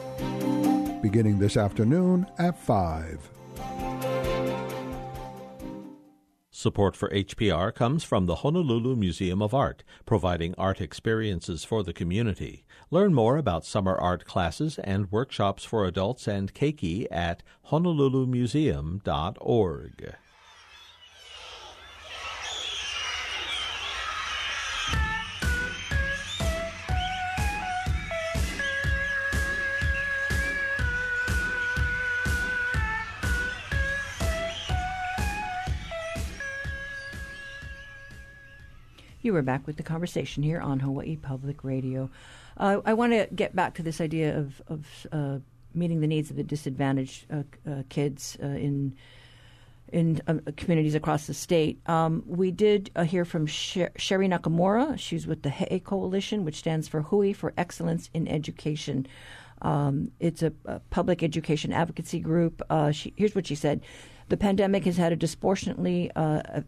[1.03, 3.31] Beginning this afternoon at 5.
[6.50, 11.92] Support for HPR comes from the Honolulu Museum of Art, providing art experiences for the
[11.92, 12.64] community.
[12.94, 20.14] Learn more about summer art classes and workshops for adults and keiki at honolulumuseum.org.
[39.24, 42.10] You are back with the conversation here on Hawaii Public Radio.
[42.58, 45.38] Uh, I want to get back to this idea of, of uh,
[45.72, 48.94] meeting the needs of the disadvantaged uh, uh kids uh, in
[49.90, 51.80] in um, communities across the state.
[51.88, 54.98] Um, we did uh, hear from Sher- Cheri Nakamura.
[54.98, 59.06] She's with the HE'e Coalition, which stands for Hui for Excellence in Education.
[59.62, 62.60] Um, it's a, a, public education advocacy group.
[62.92, 63.80] She, here's what she said.
[64.28, 66.10] The pandemic has had a disproportionately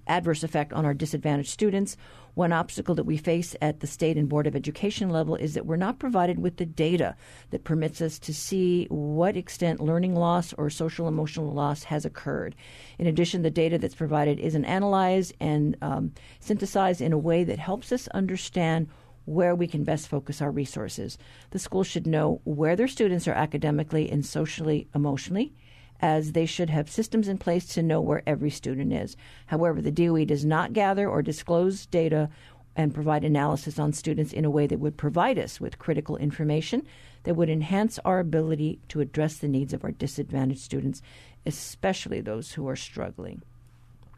[0.07, 1.97] adverse effect on our disadvantaged students.
[2.37, 5.65] One obstacle that we face at the state and board of education level is that
[5.65, 7.17] we're not provided with the data
[7.49, 12.55] that permits us to see what extent learning loss or social emotional loss has occurred.
[12.99, 17.59] In addition, the data that's provided isn't analyzed and um, synthesized in a way that
[17.59, 18.91] helps us understand
[19.25, 21.17] where we can best focus our resources.
[21.53, 25.55] The school should know where their students are academically and socially, emotionally
[26.01, 29.17] as they should have systems in place to know where every student is.
[29.47, 32.29] However, the DOE does not gather or disclose data
[32.77, 36.87] and provide analysis on students in a way that would provide us with critical information
[37.25, 41.03] that would enhance our ability to address the needs of our disadvantaged students,
[41.45, 43.43] especially those who are struggling.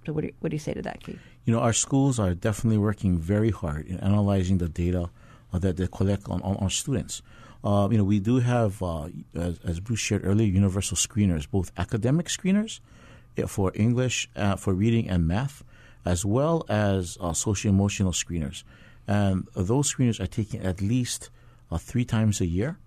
[0.05, 1.19] So, what do you, what do you say to that, Keith?
[1.45, 5.11] You know, our schools are definitely working very hard in analyzing the data
[5.53, 7.23] that they collect on, on our students.
[7.65, 11.73] Uh, you know, we do have, uh, as, as, Bruce shared earlier, universal screeners, both
[11.77, 12.81] academic screeners
[13.47, 15.65] for English, uh, for reading and math,
[16.05, 18.63] as well as uh, social emotional screeners.
[19.07, 21.31] And those screeners are taken at least
[21.71, 22.79] uh, three times a year.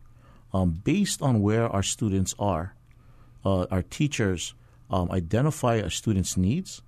[0.54, 2.76] Um, based on where our students are,
[3.46, 4.54] uh, our teachers
[4.90, 6.82] um, identify our students' needs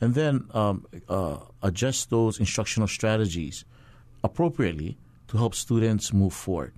[0.00, 0.86] and then um,
[1.60, 3.64] adjust those instructional strategies
[4.22, 4.96] appropriately
[5.26, 6.72] to help students move forward.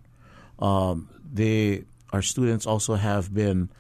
[0.61, 3.71] Um, they our students also have been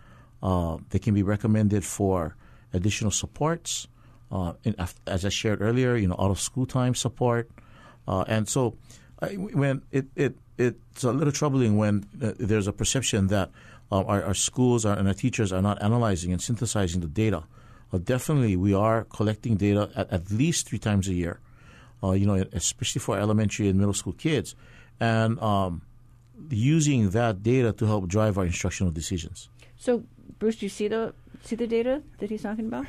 [0.42, 2.36] uh, they can be recommended for
[2.72, 3.88] additional supports.
[4.32, 4.76] Uh, in,
[5.08, 7.50] as I shared earlier, you know, out of school time support,
[8.06, 8.76] uh, and so
[9.36, 13.50] when it, it it's a little troubling when uh, there's a perception that
[13.90, 17.42] uh, our, our, schools are, and our teachers are not analyzing and synthesizing the data.
[17.92, 21.40] Uh, definitely, we are collecting data at, at least three times a year.
[22.04, 24.54] you know, especially for elementary and middle school kids,
[25.00, 25.82] and um,
[26.48, 29.48] using that data to help drive our instructional decisions.
[29.76, 30.04] So,
[30.38, 32.86] Bruce, do you see the see the data that he's talking about?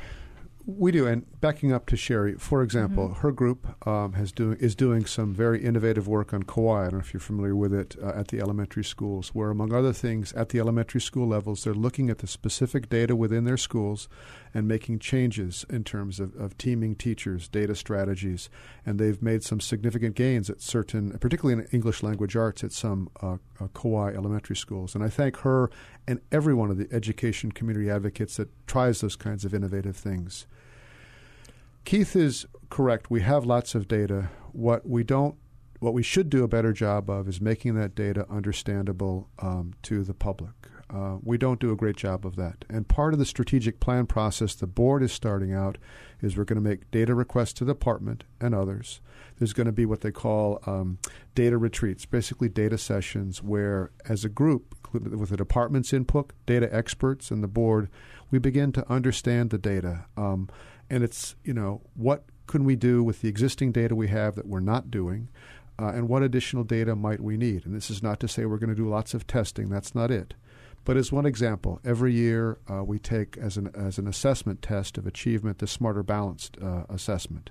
[0.64, 3.20] We do, and backing up to Cheri, for example, Mm-hmm.
[3.22, 6.82] her group um, has doing is doing some very innovative work on Kauai.
[6.82, 9.72] I don't know if you're familiar with it uh, at the elementary schools, where among
[9.72, 13.56] other things, at the elementary school levels, they're looking at the specific data within their
[13.56, 14.08] schools
[14.54, 18.50] and making changes in terms of, of teaming teachers, data strategies,
[18.84, 23.08] and they've made some significant gains at certain, particularly in English language arts, at some
[23.22, 24.94] uh, uh, Kauai elementary schools.
[24.94, 25.70] And I thank her
[26.06, 30.46] and every one of the education community advocates that tries those kinds of innovative things.
[31.84, 33.10] Keith is correct.
[33.10, 34.30] We have lots of data.
[34.52, 35.36] What we don't,
[35.80, 40.04] what we should do a better job of is making that data understandable um, to
[40.04, 40.61] the public.
[40.92, 42.64] Uh, we don't do a great job of that.
[42.68, 45.78] And part of the strategic plan process the board is starting out
[46.20, 49.00] is we're going to make data requests to the department and others.
[49.38, 50.98] There's going to be what they call um,
[51.34, 57.30] data retreats, basically data sessions where, as a group, with the department's input, data experts,
[57.30, 57.88] and the board,
[58.30, 60.04] we begin to understand the data.
[60.16, 60.50] Um,
[60.90, 64.46] and it's, you know, what can we do with the existing data we have that
[64.46, 65.28] we're not doing?
[65.78, 67.64] Uh, and what additional data might we need?
[67.64, 69.70] And this is not to say we're going to do lots of testing.
[69.70, 70.34] That's not it.
[70.84, 74.98] But as one example, every year uh, we take as an as an assessment test
[74.98, 77.50] of achievement the Smarter Balanced uh, assessment.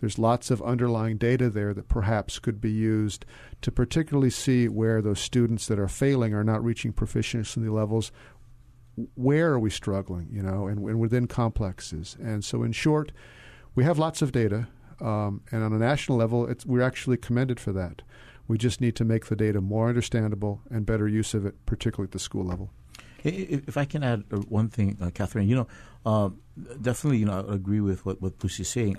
[0.00, 3.24] There's lots of underlying data there that perhaps could be used
[3.62, 8.12] to particularly see where those students that are failing are not reaching proficiency levels.
[9.14, 10.28] Where are we struggling?
[10.30, 12.16] You know, and, and within complexes.
[12.22, 13.10] And so, in short,
[13.74, 14.68] we have lots of data,
[15.00, 18.02] um, and on a national level, we're actually commended for that.
[18.48, 22.08] We just need to make the data more understandable and better use of it, particularly
[22.08, 22.70] at the school level.
[23.22, 25.66] If I can add uh, one thing, uh, Catherine, you know,
[26.06, 26.30] uh,
[26.80, 28.96] definitely, you know, I agree with what, what Lucy's saying.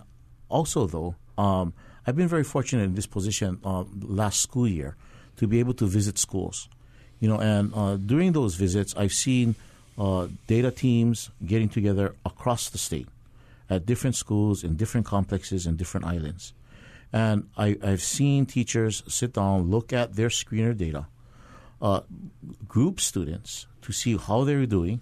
[0.50, 1.74] Also, though, um,
[2.06, 4.96] I've been very fortunate in this position uh, last school year
[5.38, 6.68] to be able to visit schools.
[7.20, 9.56] You know, and uh, during those visits, I've seen
[9.98, 13.08] uh, data teams getting together across the state
[13.70, 16.54] at different schools in different complexes and different islands.
[17.12, 21.08] And I, have seen teachers sit down, look at their screener data,
[21.82, 22.02] uh,
[22.68, 25.02] group students to see how they're doing,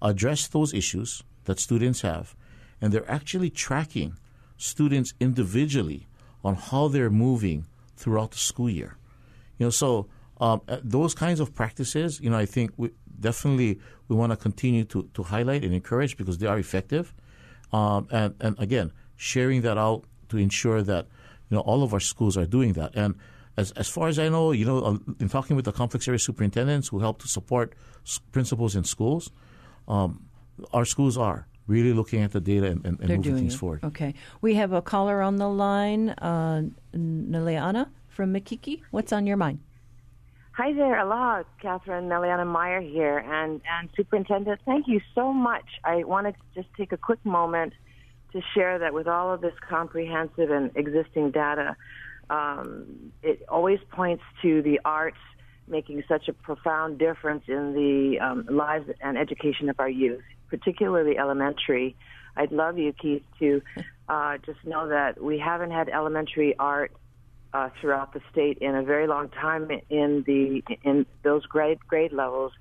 [0.00, 2.34] address those issues that students have,
[2.80, 4.18] and they're actually tracking
[4.56, 6.06] students individually
[6.44, 8.96] on how they're moving throughout the school year.
[9.58, 10.08] You know, so
[10.40, 14.84] um, those kinds of practices, you know, I think we definitely we want to continue
[14.86, 17.14] to, to highlight and encourage because they are effective.
[17.72, 21.06] Um, and, and again, sharing that out to ensure that
[21.52, 22.96] you know all of our schools are doing that.
[22.96, 23.14] And
[23.58, 26.18] as as far as I know, you know, uh, in talking with the complex area
[26.18, 27.74] superintendents who help to support
[28.32, 29.30] principals in schools,
[29.86, 30.24] um,
[30.72, 33.58] our schools are really looking at the data and, and, and moving doing things it.
[33.58, 33.84] forward.
[33.84, 34.14] Okay.
[34.40, 36.62] We have a caller on the line, uh,
[36.94, 38.80] Neleana from Makiki.
[38.90, 39.60] What's on your mind?
[40.52, 45.64] Hi there, aloha, Catherine Neliana Meyer here, and, and Superintendent, thank you so much.
[45.82, 47.72] I wanted to just take a quick moment
[48.32, 51.76] to share that with all of this comprehensive and existing data,
[52.30, 55.18] um, it always points to the arts
[55.68, 61.18] making such a profound difference in the um, lives and education of our youth, particularly
[61.18, 61.94] elementary.
[62.36, 63.62] I'd love you, Keith, to
[64.08, 66.92] uh, just know that we haven't had elementary art
[67.52, 72.12] uh, throughout the state in a very long time in the in those grade grade
[72.12, 72.52] levels,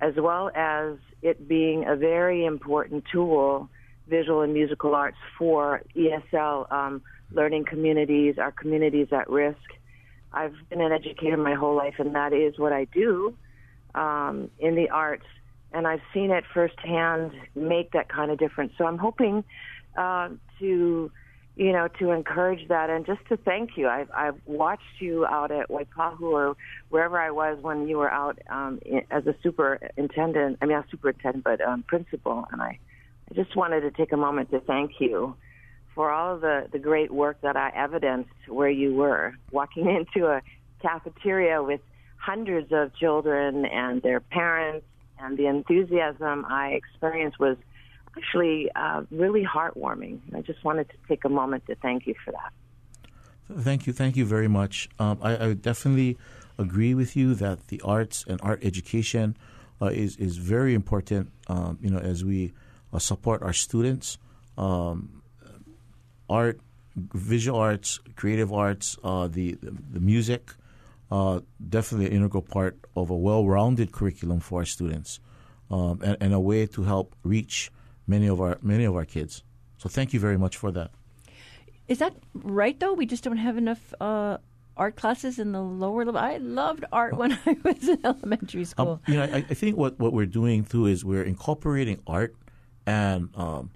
[0.00, 3.68] as well as it being a very important tool,
[4.08, 9.58] visual and musical arts for ESL um, learning communities, our communities at risk.
[10.32, 13.34] I've been an educator my whole life, and that is what I do
[13.94, 15.26] um, in the arts,
[15.72, 18.72] and I've seen it firsthand make that kind of difference.
[18.78, 19.44] So I'm hoping
[19.96, 21.10] uh, to
[21.56, 23.88] you know, to encourage that and just to thank you.
[23.88, 26.56] I've, I've watched you out at Waipahu or
[26.90, 28.78] wherever I was when you were out um,
[29.10, 30.58] as a superintendent.
[30.60, 32.44] I mean, not superintendent, but um, principal.
[32.52, 32.78] And I,
[33.30, 35.36] I just wanted to take a moment to thank you
[35.94, 40.26] for all of the, the great work that I evidenced where you were, walking into
[40.26, 40.42] a
[40.80, 41.80] cafeteria with
[42.18, 44.86] hundreds of children and their parents,
[45.18, 47.56] and the enthusiasm I experienced was
[48.16, 50.20] actually uh, really heartwarming.
[50.34, 52.52] I just wanted to take a moment to thank you for that.
[53.62, 54.88] Thank you, thank you very much.
[54.98, 56.18] Um, I, I definitely
[56.58, 59.36] agree with you that the arts and art education
[59.80, 61.30] uh, is is very important.
[61.46, 62.52] Um, you know, as we
[62.92, 64.18] uh, support our students,
[64.58, 65.22] um,
[66.28, 66.60] art,
[66.96, 70.50] visual arts, creative arts, uh, the, the, the music,
[71.10, 75.20] uh, definitely an integral part of a well-rounded curriculum for our students,
[75.70, 77.70] um, and, and a way to help reach
[78.06, 79.42] many of our many of our kids.
[79.78, 80.90] So thank you very much for that.
[81.86, 82.94] Is that right, though?
[82.94, 84.38] We just don't have enough uh,
[84.76, 86.20] art classes in the lower level.
[86.20, 89.00] I loved art when I was in elementary school.
[89.06, 92.34] Um, you know, I, I think what, what we're doing too is we're incorporating art
[92.86, 93.70] and um,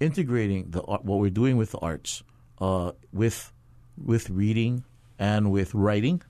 [0.00, 2.22] integrating the art, what we're doing with the arts
[2.60, 3.52] uh, with
[4.02, 4.84] with reading
[5.18, 6.22] and with writing.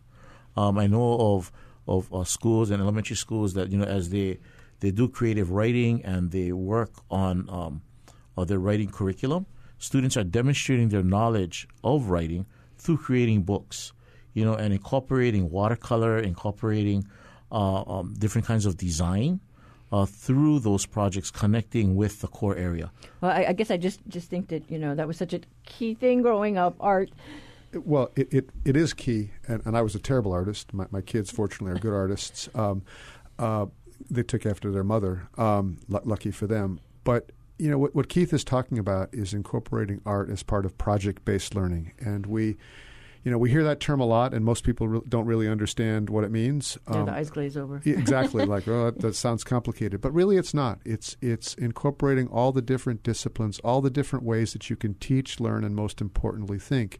[0.56, 1.52] Um, I know of
[1.86, 4.38] of uh, schools and elementary schools that you know as they
[4.80, 7.82] they do creative writing and they work on um,
[8.36, 9.46] uh, their writing curriculum.
[9.78, 12.46] Students are demonstrating their knowledge of writing
[12.78, 13.92] through creating books,
[14.32, 17.06] you know, and incorporating watercolor, incorporating
[17.50, 19.40] uh, um, different kinds of design
[19.92, 22.90] uh, through those projects, connecting with the core area.
[23.20, 25.40] Well, I, I, guess I just just think that you know that was such a
[25.66, 26.74] key thing growing up.
[26.80, 27.10] Art.
[27.74, 30.74] Well, it, it, it is key, and, and I was a terrible artist.
[30.74, 32.48] My, my kids, fortunately, are good artists.
[32.54, 32.82] Um,
[33.38, 33.66] uh,
[34.10, 35.28] they took after their mother.
[35.38, 36.80] Um, l- lucky for them.
[37.02, 40.76] But you know what, what Keith is talking about is incorporating art as part of
[40.76, 42.56] project-based learning, and we
[43.24, 46.10] you know, we hear that term a lot, and most people re- don't really understand
[46.10, 46.76] what it means.
[46.90, 47.80] Yeah, um, the eyes glaze over.
[47.84, 50.80] exactly, like oh, that, that, sounds complicated, but really, it's not.
[50.84, 55.38] It's it's incorporating all the different disciplines, all the different ways that you can teach,
[55.38, 56.98] learn, and most importantly, think.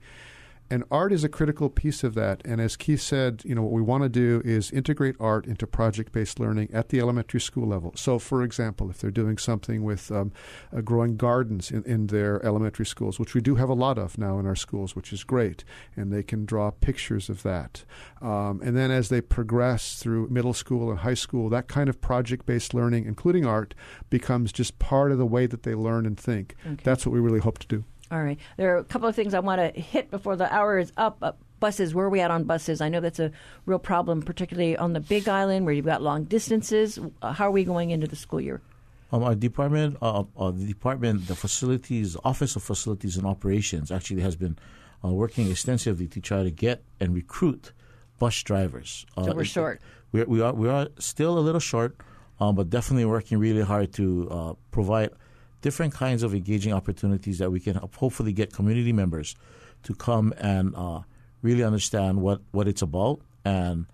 [0.73, 2.41] And art is a critical piece of that.
[2.47, 5.67] And as Keith said, you know, what we want to do is integrate art into
[5.67, 7.93] project based learning at the elementary school level.
[7.95, 10.33] So, for example, if they're doing something with um,
[10.75, 14.17] uh, growing gardens in, in their elementary schools, which we do have a lot of
[14.17, 15.63] now in our schools, which is great,
[15.95, 17.85] and they can draw pictures of that.
[18.23, 22.01] Um, and then as they progress through middle school and high school, that kind of
[22.01, 23.75] project based learning, including art,
[24.09, 26.55] becomes just part of the way that they learn and think.
[26.65, 26.81] Okay.
[26.83, 27.85] That's what we really hope to do.
[28.13, 28.39] All right.
[28.59, 31.17] There are a couple of things I want to hit before the hour is up.
[31.23, 32.83] Uh, buses, where are we at on buses?
[32.83, 33.33] I know that's a
[33.65, 36.99] real problem, particularly on the Big Island where you've got long distances.
[37.23, 38.61] Uh, how are we going into the school year?
[39.13, 44.21] Um, our department, uh, uh, the department, the facilities, Office of Facilities and Operations, actually
[44.21, 44.59] has been
[45.03, 47.73] uh, working extensively to try to get and recruit
[48.19, 49.07] bus drivers.
[49.17, 49.81] Uh, so we're short.
[50.13, 51.97] We, we are we are still a little short,
[52.41, 55.11] um, but definitely working really hard to uh, provide
[55.63, 59.35] different kinds of engaging opportunities that we can hopefully get community members
[59.85, 61.01] to come and uh,
[61.41, 63.87] really understand what, what it's about and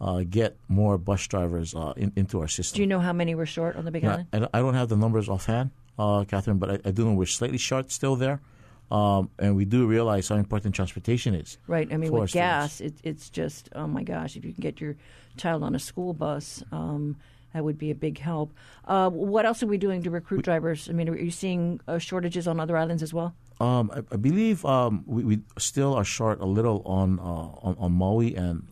[0.00, 2.76] uh, get more bus drivers uh, in, into our system.
[2.76, 4.28] Do you know how many we're short on the Big yeah, Island?
[4.32, 7.26] I, I, don't have the numbers offhand, uh, Catherine, but I, I, do know we're
[7.26, 8.40] slightly short still there.
[8.88, 11.58] Um, and we do realize how important transportation is.
[11.66, 11.92] Right.
[11.92, 14.94] I mean, with gas, it, it's just, oh my gosh, if you can get your
[15.36, 17.16] child on a school bus, um,
[17.56, 18.52] that would be a big help.
[18.84, 20.90] Uh, what else are we doing to recruit we, drivers?
[20.90, 23.34] I mean, are you seeing uh, shortages on other islands as well?
[23.60, 27.76] Um, I, I, believe um, we, we, still are short a little on, uh, on,
[27.78, 28.68] on Maui and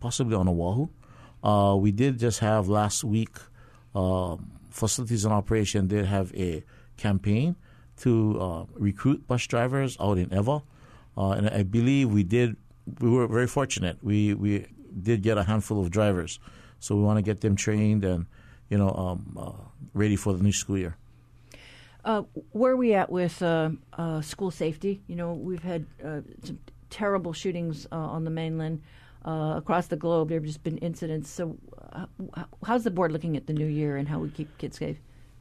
[0.00, 0.88] possibly on Oahu.
[1.44, 3.36] Uh, we did just have last week
[3.94, 6.64] um, facilities in operation did have a
[6.96, 7.54] campaign
[7.98, 10.62] to uh, recruit bus drivers out in Ewa,
[11.18, 12.56] uh, and I believe we did.
[13.00, 13.98] We were very fortunate.
[14.02, 14.66] We we
[15.02, 16.38] did get a handful of drivers
[16.80, 18.26] so we want to get them trained and
[18.68, 19.52] you know um, uh,
[19.94, 20.96] ready for the new school year.
[22.04, 22.22] Uh,
[22.52, 25.00] where are we at with uh, uh school safety?
[25.08, 26.58] You know, we've had uh, some
[26.88, 28.82] terrible shootings uh, on the mainland.
[29.24, 31.28] across the globe, there have just been incidents.
[31.30, 31.56] So,
[32.64, 34.98] how's the board looking at the new year and how we keep kids safe?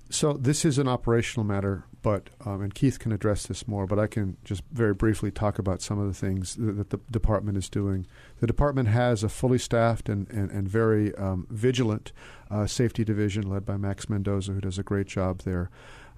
[0.09, 3.87] So this is an operational matter, but um, and Keith can address this more.
[3.87, 6.97] But I can just very briefly talk about some of the things that, that the
[7.09, 8.05] department is doing.
[8.41, 12.11] The department has a fully staffed and and, and very um, vigilant
[12.51, 15.71] uh, safety division led by Max Mendoza, who does a great job there.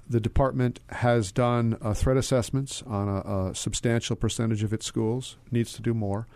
[0.09, 5.37] The department has done uh, threat assessments on a, a, substantial percentage of its schools.
[5.51, 6.27] Needs to do more.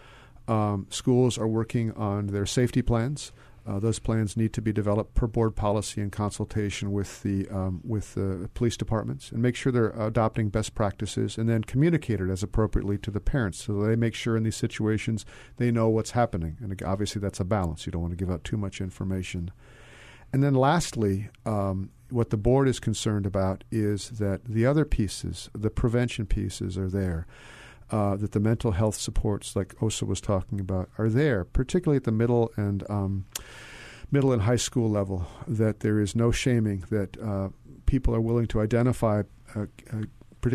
[0.48, 3.34] Um, schools are working on their safety plans.
[3.66, 7.82] Uh, those plans need to be developed per board policy in consultation with the um,
[7.84, 12.30] with the police departments, and make sure they're adopting best practices, and then communicate it
[12.30, 15.26] as appropriately to the parents, so they make sure in these situations
[15.58, 16.58] they know what's happening.
[16.60, 17.86] And obviously, that's a balance.
[17.86, 19.52] You don't want to give out too much information.
[20.34, 25.50] And then, lastly, um, what the board is concerned about is that the other pieces,
[25.54, 27.28] the prevention pieces, are there
[27.92, 32.06] uh, that the mental health supports, like Osa was talking about, are there, particularly at
[32.06, 33.26] the middle and um,
[34.10, 35.28] middle and high school level.
[35.48, 36.86] That there is no shaming.
[36.90, 37.50] That uh,
[37.86, 39.24] people are willing to identify
[39.56, 40.04] uh, uh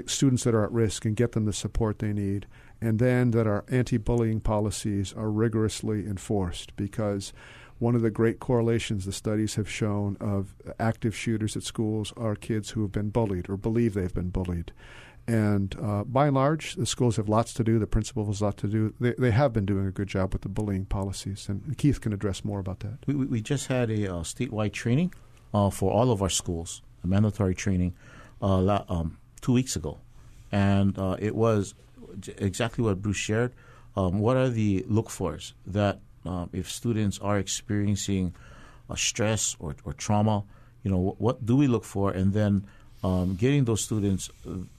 [0.06, 2.46] students that are at risk and get them the support they need,
[2.80, 7.32] and then that our anti-bullying policies are rigorously enforced because.
[7.78, 12.34] One of the great correlations the studies have shown of active shooters at schools are
[12.34, 14.72] kids who have been bullied or believe they've been bullied.
[15.28, 17.80] And uh, by and large, the schools have lots to do.
[17.80, 18.94] The principals have lots to do.
[19.00, 22.12] They, they have been doing a good job with the bullying policies, and Keith can
[22.12, 22.98] address more about that.
[23.06, 25.12] We, we just had a uh, statewide training
[25.52, 27.94] uh, for all of our schools, a mandatory training,
[28.40, 29.98] uh, um, two weeks ago,
[30.52, 31.74] and uh, it was
[32.36, 33.52] exactly what Bruce shared.
[33.96, 38.34] Um, what are the look fors that um, if students are experiencing
[38.94, 40.44] stress or, or trauma,
[40.84, 42.66] you know, what, what do we look for, and then
[43.06, 44.30] um, getting those students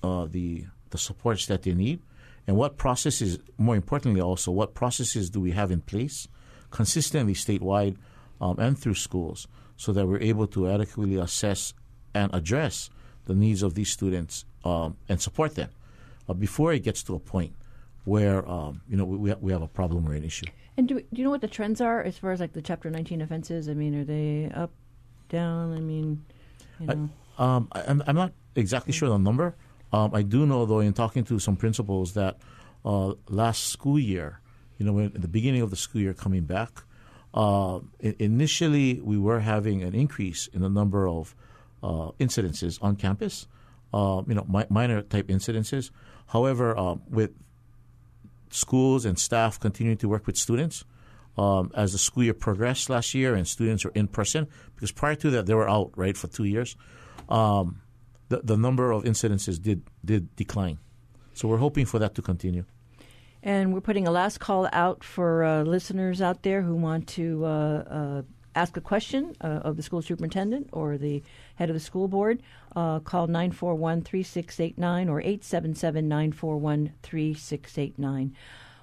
[0.04, 2.00] uh, the the supports that they need,
[2.46, 6.28] and what processes, more importantly, also what processes do we have in place
[6.70, 7.96] consistently statewide
[8.42, 9.48] um, and through schools,
[9.78, 11.74] so that we're able to adequately assess
[12.14, 12.90] and address
[13.26, 15.70] the needs of these students um, and support them
[16.28, 17.54] uh, before it gets to a point
[18.04, 20.48] where um, you know we, we have a problem or an issue.
[20.76, 22.90] And do, do you know what the trends are as far as like the Chapter
[22.90, 23.70] 19 offenses?
[23.70, 24.72] I mean, are they up,
[25.30, 25.74] down?
[25.74, 26.24] I mean,
[26.80, 27.10] you know.
[27.10, 29.56] I, um, I, am I'm not exactly sure the number.
[29.94, 32.38] Um, I do know, though, in talking to some principals, that
[32.84, 34.42] uh, last school year,
[34.78, 36.84] you know, at the beginning of the school year coming back,
[37.34, 41.36] uh, initially we were having an increase in the number of
[41.84, 43.48] uh, incidences on campus,
[43.94, 45.92] uh, you know, mi- minor type incidences.
[46.28, 47.32] However, uh, with
[48.50, 50.84] schools and staff continuing to work with students,
[51.38, 55.16] um, as the school year progressed last year and students were in person, because prior
[55.16, 56.76] to that they were out right for two years,
[57.30, 57.82] um,
[58.30, 60.80] the the number of incidences did did decline.
[61.34, 62.66] So we're hoping for that to continue.
[63.44, 67.46] And we're putting a last call out for uh, listeners out there who want to
[67.46, 68.22] uh, uh,
[68.56, 71.22] ask a question uh, of the school superintendent or the
[71.56, 72.42] head of the school board.
[72.76, 78.36] Uh, call 941 3689 or 877 941 3689.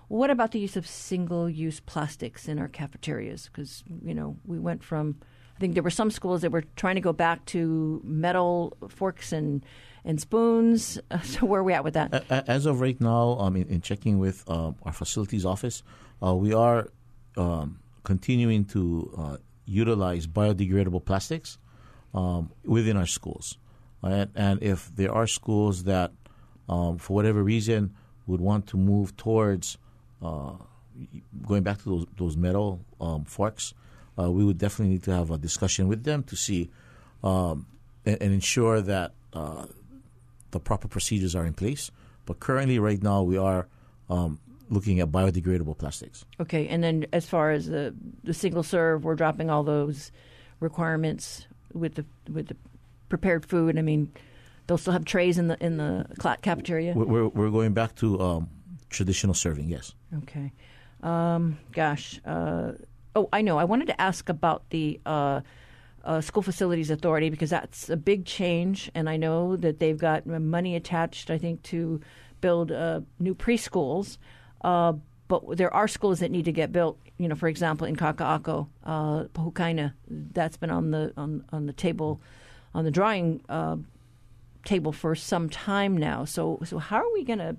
[0.09, 3.49] What about the use of single use plastics in our cafeterias?
[3.53, 5.16] Because, you know, we went from,
[5.57, 9.32] I think there were some schools that were trying to go back to metal forks
[9.32, 9.64] and
[10.05, 10.98] and spoons.
[11.22, 12.24] So where are we at with that?
[12.30, 15.82] As of right now, um, in, in checking with uh, our facilities office,
[16.22, 16.90] uh, we are
[17.36, 21.59] um, continuing to uh, utilize biodegradable plastics
[22.12, 23.59] um, within our schools.
[24.02, 26.12] And, and, if there are schools that,
[26.68, 27.94] um, for whatever reason,
[28.26, 29.78] would want to move towards
[30.22, 30.52] uh,
[31.46, 33.72] going back to those, those metal um, forks,
[34.18, 36.70] uh, we would definitely need to have a discussion with them to see
[37.22, 37.66] um,
[38.04, 39.66] and, and, ensure that uh,
[40.50, 41.90] the proper procedures are in place.
[42.26, 43.66] But currently, right now, we are
[44.08, 44.38] um,
[44.70, 46.24] looking at biodegradable plastics.
[46.40, 50.12] Okay, and then as far as the the single serve, we're dropping all those
[50.60, 52.56] requirements with the with the
[53.08, 53.78] prepared food.
[53.78, 54.12] I mean,
[54.66, 56.06] they'll still have trays in the in the
[56.42, 56.94] cafeteria.
[56.94, 58.50] We're we're going back to um,
[58.90, 59.68] traditional serving.
[59.68, 59.94] Yes.
[60.22, 60.52] Okay.
[61.02, 62.20] Um, gosh.
[62.24, 62.72] Uh,
[63.14, 63.58] oh, I know.
[63.58, 65.00] I wanted to ask about the.
[65.04, 65.40] Uh,
[66.04, 70.26] uh, School Facilities Authority because that's a big change, and I know that they've got
[70.26, 72.00] money attached, I think, to
[72.42, 74.18] build uh, new preschools.
[74.62, 74.94] Uh,
[75.28, 76.98] but there are schools that need to get built.
[77.16, 81.72] You know, for example, in Kaka'ako, uh, Pohukaina, that's been on the on, on the
[81.72, 82.20] table,
[82.74, 83.76] on the drawing uh,
[84.64, 86.24] table for some time now.
[86.24, 87.56] So, so how are we going to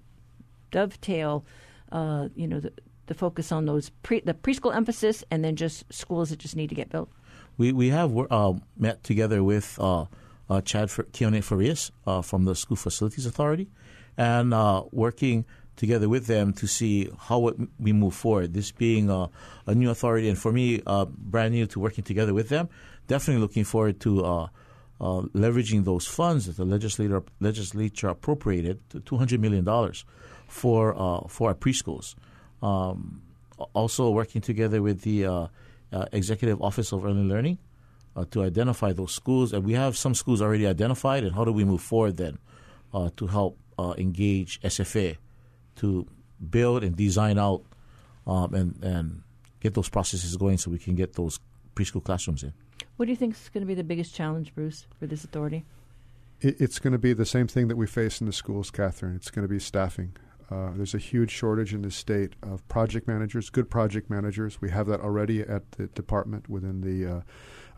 [0.71, 1.45] dovetail,
[1.91, 2.73] uh, you know, the,
[3.07, 6.69] the focus on those pre, the preschool emphasis, and then just schools that just need
[6.69, 7.09] to get built?
[7.57, 10.05] We we have uh, met together with uh,
[10.49, 13.69] uh, Chad Keone Farias uh, from the School Facilities Authority,
[14.17, 15.45] and uh, working
[15.75, 18.53] together with them to see how we move forward.
[18.53, 19.29] This being a,
[19.67, 22.69] new authority, and for me, uh, brand new to working together with them.
[23.07, 24.49] Definitely looking forward to
[24.99, 30.05] leveraging those funds that the legislature legislature appropriated, two hundred million dollars,
[30.47, 30.93] for
[31.29, 32.15] for our preschools.
[32.65, 33.21] Um,
[33.73, 35.47] also working together with the uh,
[36.11, 37.57] Executive Office of Early Learning
[38.15, 39.53] uh, to identify those schools.
[39.53, 42.37] And we have some schools already identified, and how do we move forward then
[42.93, 45.17] uh, to help uh, engage SFA
[45.77, 46.07] to
[46.49, 47.63] build and design out
[48.25, 49.21] um, and, and
[49.59, 51.39] get those processes going so we can get those
[51.75, 52.53] preschool classrooms in.
[52.97, 55.65] What do you think is going to be the biggest challenge, Bruce, for this authority?
[56.41, 59.15] It's going to be the same thing that we face in the schools, Catherine.
[59.15, 60.13] It's going to be staffing.
[60.51, 64.61] Uh, there's a huge shortage in the state of project managers, good project managers.
[64.61, 67.21] We have that already at the department within the uh,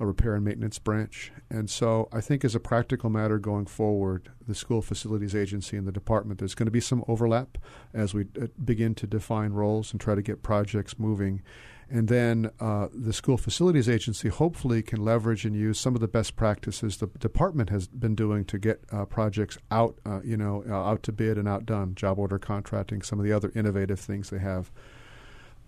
[0.05, 1.32] repair and maintenance branch.
[1.49, 5.88] And so I think, as a practical matter going forward, the school facilities agency and
[5.88, 7.57] the department, there's going to be some overlap
[7.93, 11.41] as we uh, begin to define roles and try to get projects moving.
[11.90, 16.08] And then uh, the school facilities agency hopefully can leverage and use some of the
[16.08, 20.64] best practices the department has been doing to get uh, projects out, uh, you know,
[20.70, 24.30] uh, out to bid and outdone, job order contracting, some of the other innovative things
[24.30, 24.70] they have.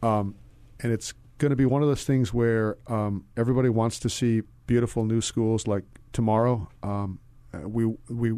[0.03, 0.35] Um,
[0.81, 4.41] and it's going to be one of those things where um, everybody wants to see
[4.67, 6.69] beautiful new schools like tomorrow.
[6.83, 7.19] Um,
[7.53, 8.37] uh, we we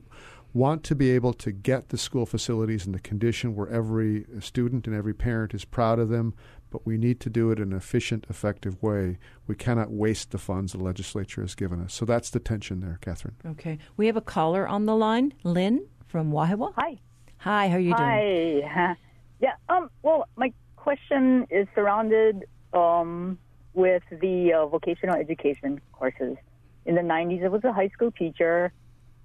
[0.53, 4.85] want to be able to get the school facilities in the condition where every student
[4.85, 6.33] and every parent is proud of them,
[6.71, 9.19] but we need to do it in an efficient, effective way.
[9.45, 11.93] We cannot waste the funds the legislature has given us.
[11.93, 13.35] So that's the tension there, Catherine.
[13.45, 13.77] Okay.
[13.97, 16.73] We have a caller on the line, Lynn from Wahiawa.
[16.75, 16.99] Hi.
[17.37, 18.23] Hi, how are you Hi.
[18.23, 18.67] doing?
[18.67, 18.95] Hi.
[19.41, 23.39] Yeah, um, well, my question is surrounded um,
[23.73, 26.37] with the uh, vocational education courses.
[26.85, 28.71] In the 90s, I was a high school teacher,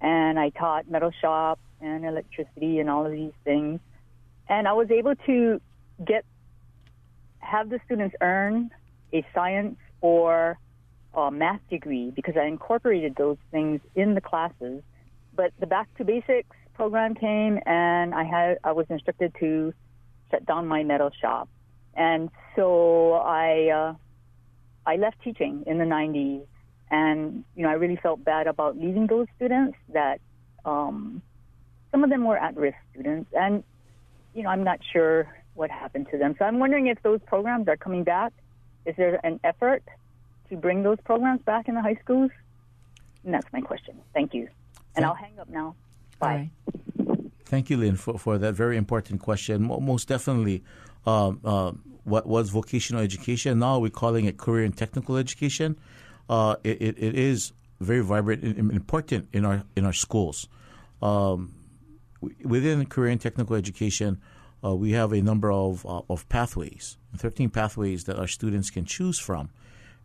[0.01, 3.79] and I taught metal shop and electricity and all of these things.
[4.49, 5.61] And I was able to
[6.03, 6.25] get
[7.47, 8.71] have the students earn
[9.13, 10.57] a science or
[11.13, 14.83] a math degree because I incorporated those things in the classes.
[15.33, 19.73] But the Back to Basics program came, and I had I was instructed to
[20.29, 21.47] shut down my metal shop,
[21.95, 23.93] and so I uh,
[24.85, 26.45] I left teaching in the 90s,
[26.91, 29.77] and you know I really felt bad about leaving those students.
[29.93, 30.19] That
[30.65, 31.21] um,
[31.91, 33.63] some of them were at-risk students, and
[34.33, 35.27] you know I'm not sure
[35.57, 36.35] what happened to them.
[36.37, 38.31] So I'm wondering if those programs are coming back.
[38.85, 39.83] Is there an effort
[40.49, 42.31] to bring those programs back in the high schools?
[43.25, 43.97] And that's my question.
[44.13, 44.47] Thank you.
[44.95, 45.75] And I'll hang up now.
[46.19, 46.49] Bye.
[47.45, 49.63] Thank you, Lynn, for, for that very important question.
[49.63, 50.63] Most definitely,
[51.05, 51.71] um, uh,
[52.03, 53.59] what was vocational education?
[53.59, 55.77] Now we're calling it career and technical education.
[56.29, 60.47] Uh, it, it, it is very vibrant and important in our in our schools.
[61.01, 61.53] Um,
[62.43, 64.19] within career and technical education,
[64.63, 68.85] uh, we have a number of uh, of pathways, 13 pathways that our students can
[68.85, 69.49] choose from.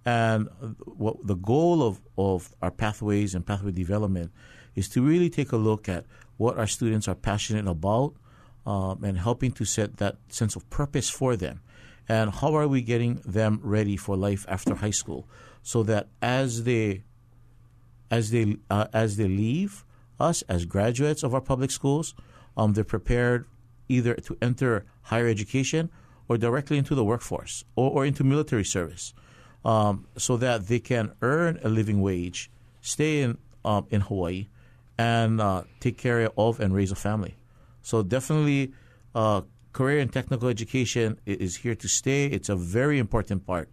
[0.05, 0.49] And
[0.85, 4.33] what the goal of, of our pathways and pathway development
[4.75, 6.07] is to really take a look at
[6.39, 8.15] what our students are passionate about
[8.67, 11.61] um, and helping to set that sense of purpose for them.
[12.09, 15.29] And how are we getting them ready for life after high school
[15.63, 17.05] so that as they
[18.11, 19.85] as they uh, as they leave
[20.19, 22.15] us as graduates of our public schools,
[22.57, 23.47] um, they're prepared
[23.97, 25.91] either to enter higher education
[26.29, 29.15] or directly into the workforce or, or into military service
[29.65, 34.49] um, so that they can earn a living wage, stay in, um, in Hawaii,
[34.99, 37.35] and uh, take care of and raise a family.
[37.83, 38.73] So definitely,
[39.15, 42.27] uh, career and technical education is here to stay.
[42.27, 43.69] It's a very important part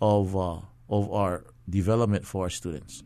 [0.00, 3.02] of uh, of our development for our students.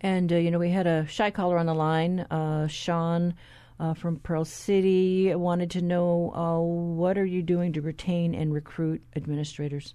[0.00, 3.34] And uh, you know, we had a shy caller on the line, uh, Sean
[3.80, 8.52] uh, from Pearl City wanted to know uh, what are you doing to retain and
[8.52, 9.94] recruit administrators?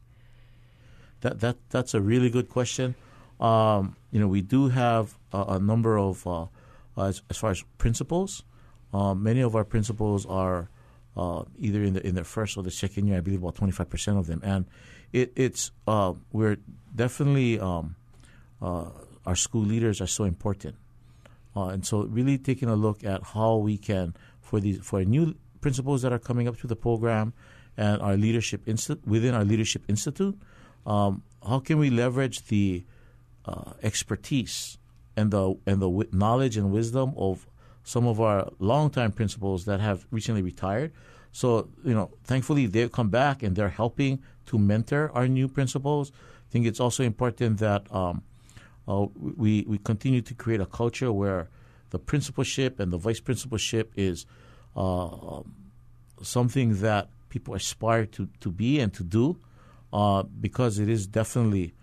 [1.21, 2.95] That that that's a really good question.
[3.39, 6.45] Um, you know, we do have a, a number of uh,
[6.97, 8.43] as, as, far as principals.
[8.93, 10.69] Um, many of our principals are
[11.17, 13.17] uh, either in the in their first or the second year.
[13.17, 14.65] I believe about twenty five percent of them, and
[15.11, 16.57] it, it's uh, we're
[16.95, 17.95] definitely um,
[18.61, 18.89] uh,
[19.25, 20.75] our school leaders are so important
[21.55, 25.35] uh, and so, really taking a look at how we can, for these for new
[25.61, 27.33] principals that are coming up to the program,
[27.77, 30.37] and our leadership institute within our leadership institute,
[30.85, 32.83] um, how can we leverage the
[33.45, 34.77] uh, expertise
[35.15, 37.47] and the and the w- knowledge and wisdom of
[37.83, 40.91] some of our longtime principals that have recently retired.
[41.31, 46.11] So, you know, thankfully they've come back and they're helping to mentor our new principals.
[46.11, 48.23] I think it's also important that um,
[48.87, 51.49] uh, we we continue to create a culture where
[51.91, 54.25] the principalship and the vice principalship is
[54.75, 55.53] uh, um,
[56.21, 59.37] something that people aspire to, to be and to do
[59.91, 61.73] uh, because it is definitely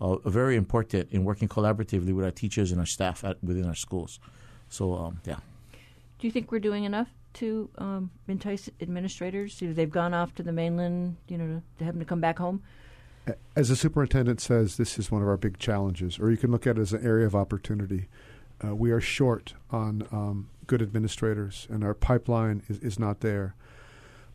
[0.00, 3.74] uh, very important in working collaboratively with our teachers and our staff at, within our
[3.74, 4.18] schools.
[4.68, 5.36] So, um, yeah.
[6.18, 9.56] Do you think we're doing enough to um, entice administrators?
[9.60, 12.62] They've gone off to the mainland, you know, to have them to come back home
[13.56, 16.66] as the superintendent says, this is one of our big challenges, or you can look
[16.66, 18.08] at it as an area of opportunity.
[18.64, 23.54] Uh, we are short on um, good administrators, and our pipeline is, is not there.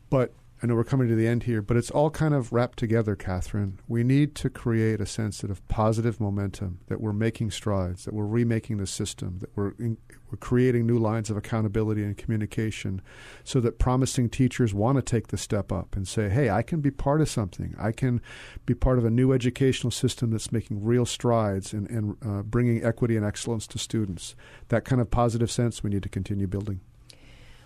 [0.09, 0.33] But
[0.63, 3.15] I know we're coming to the end here, but it's all kind of wrapped together,
[3.15, 3.79] Catherine.
[3.89, 8.25] We need to create a sense of positive momentum that we're making strides, that we're
[8.25, 9.97] remaking the system, that we're in,
[10.31, 13.01] we're creating new lines of accountability and communication,
[13.43, 16.79] so that promising teachers want to take the step up and say, "Hey, I can
[16.79, 17.75] be part of something.
[17.77, 18.21] I can
[18.65, 23.17] be part of a new educational system that's making real strides and, uh, bringing equity
[23.17, 24.35] and excellence to students."
[24.69, 26.79] That kind of positive sense we need to continue building.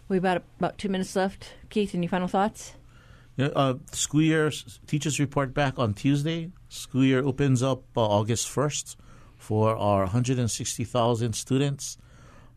[0.10, 1.54] We've got about two minutes left.
[1.70, 2.74] Keith, any final thoughts?
[3.40, 4.52] uh, school year
[4.88, 6.52] teachers report back on Tuesday.
[6.68, 8.96] School year opens up uh, August 1st
[9.38, 11.98] for our 160,000 students.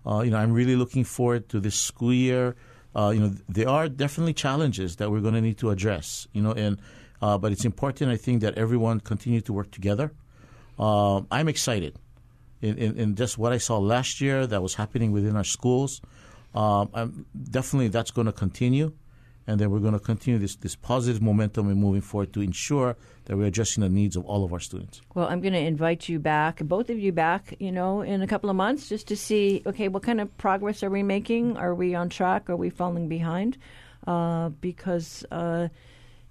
[0.05, 2.57] Uh, you know, I'm really looking forward to this school year.
[2.96, 6.26] Uh, you know, there are definitely challenges that we're going to need to address.
[6.32, 6.80] You know, and
[7.20, 10.12] uh, but it's important, I think, that everyone continue to work together.
[10.78, 11.96] Uh, I'm excited
[12.61, 16.00] in, in, in, just what I saw last year that was happening within our schools.
[16.55, 18.92] Um, definitely, that's going to continue
[19.46, 22.96] and then we're going to continue this, this positive momentum and moving forward to ensure
[23.24, 25.00] that we're addressing the needs of all of our students.
[25.14, 28.26] Well, I'm going to invite you back, both of you back, you know, in a
[28.26, 31.57] couple of months just to see, okay, what kind of progress are we making?
[31.57, 32.48] Are we on track?
[32.48, 33.59] Are we falling behind?
[34.07, 35.68] Uh, because, uh,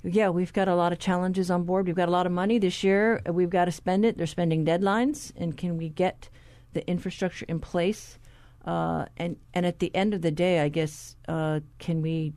[0.03, 1.87] yeah, we've got a lot of challenges on board.
[1.87, 3.21] We've got a lot of money this year.
[3.29, 4.17] We've got to spend it.
[4.17, 5.31] They're spending deadlines.
[5.35, 6.29] And can we get
[6.73, 8.17] the infrastructure in place
[8.65, 12.33] Uh, and and at the end of the day, I guess uh, can we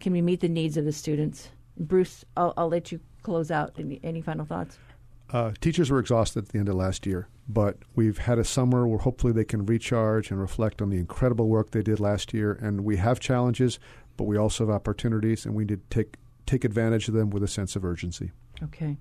[0.00, 1.50] can we meet the needs of the students?
[1.78, 3.72] Bruce, I'll, I'll let you close out.
[3.78, 4.78] Any, any final thoughts?
[5.30, 8.86] Uh, teachers were exhausted at the end of last year, but we've had a summer
[8.86, 12.52] where hopefully they can recharge and reflect on the incredible work they did last year.
[12.52, 13.80] And we have challenges,
[14.16, 16.16] but we also have opportunities, and we need to take
[16.46, 18.30] take advantage of them with a sense of urgency.
[18.62, 18.96] Okay.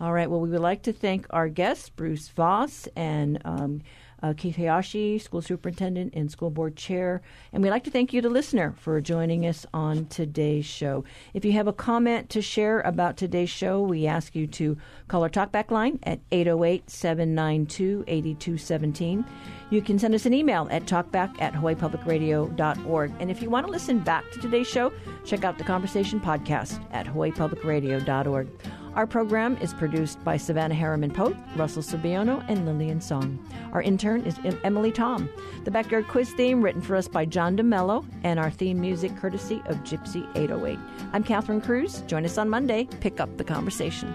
[0.00, 0.28] All right.
[0.28, 3.80] Well, we would like to thank our guests, Bruce Voss and um,
[4.24, 7.20] uh, Keith Hayashi, school superintendent and school board chair.
[7.52, 11.04] And we'd like to thank you, the listener, for joining us on today's show.
[11.34, 15.22] If you have a comment to share about today's show, we ask you to call
[15.22, 19.26] our talkback line at 808 792 8217.
[19.68, 23.12] You can send us an email at talkback at hawaiipublicradio.org.
[23.20, 24.90] And if you want to listen back to today's show,
[25.26, 28.48] check out the Conversation podcast at hawaiipublicradio.org.
[28.94, 33.44] Our program is produced by Savannah Harriman Pope, Russell Subiono, and Lillian Song.
[33.72, 35.28] Our intern is Emily Tom.
[35.64, 39.60] The Backyard Quiz theme written for us by John DeMello, and our theme music courtesy
[39.66, 40.78] of Gypsy 808.
[41.12, 42.02] I'm Catherine Cruz.
[42.06, 42.84] Join us on Monday.
[43.00, 44.14] Pick up the conversation.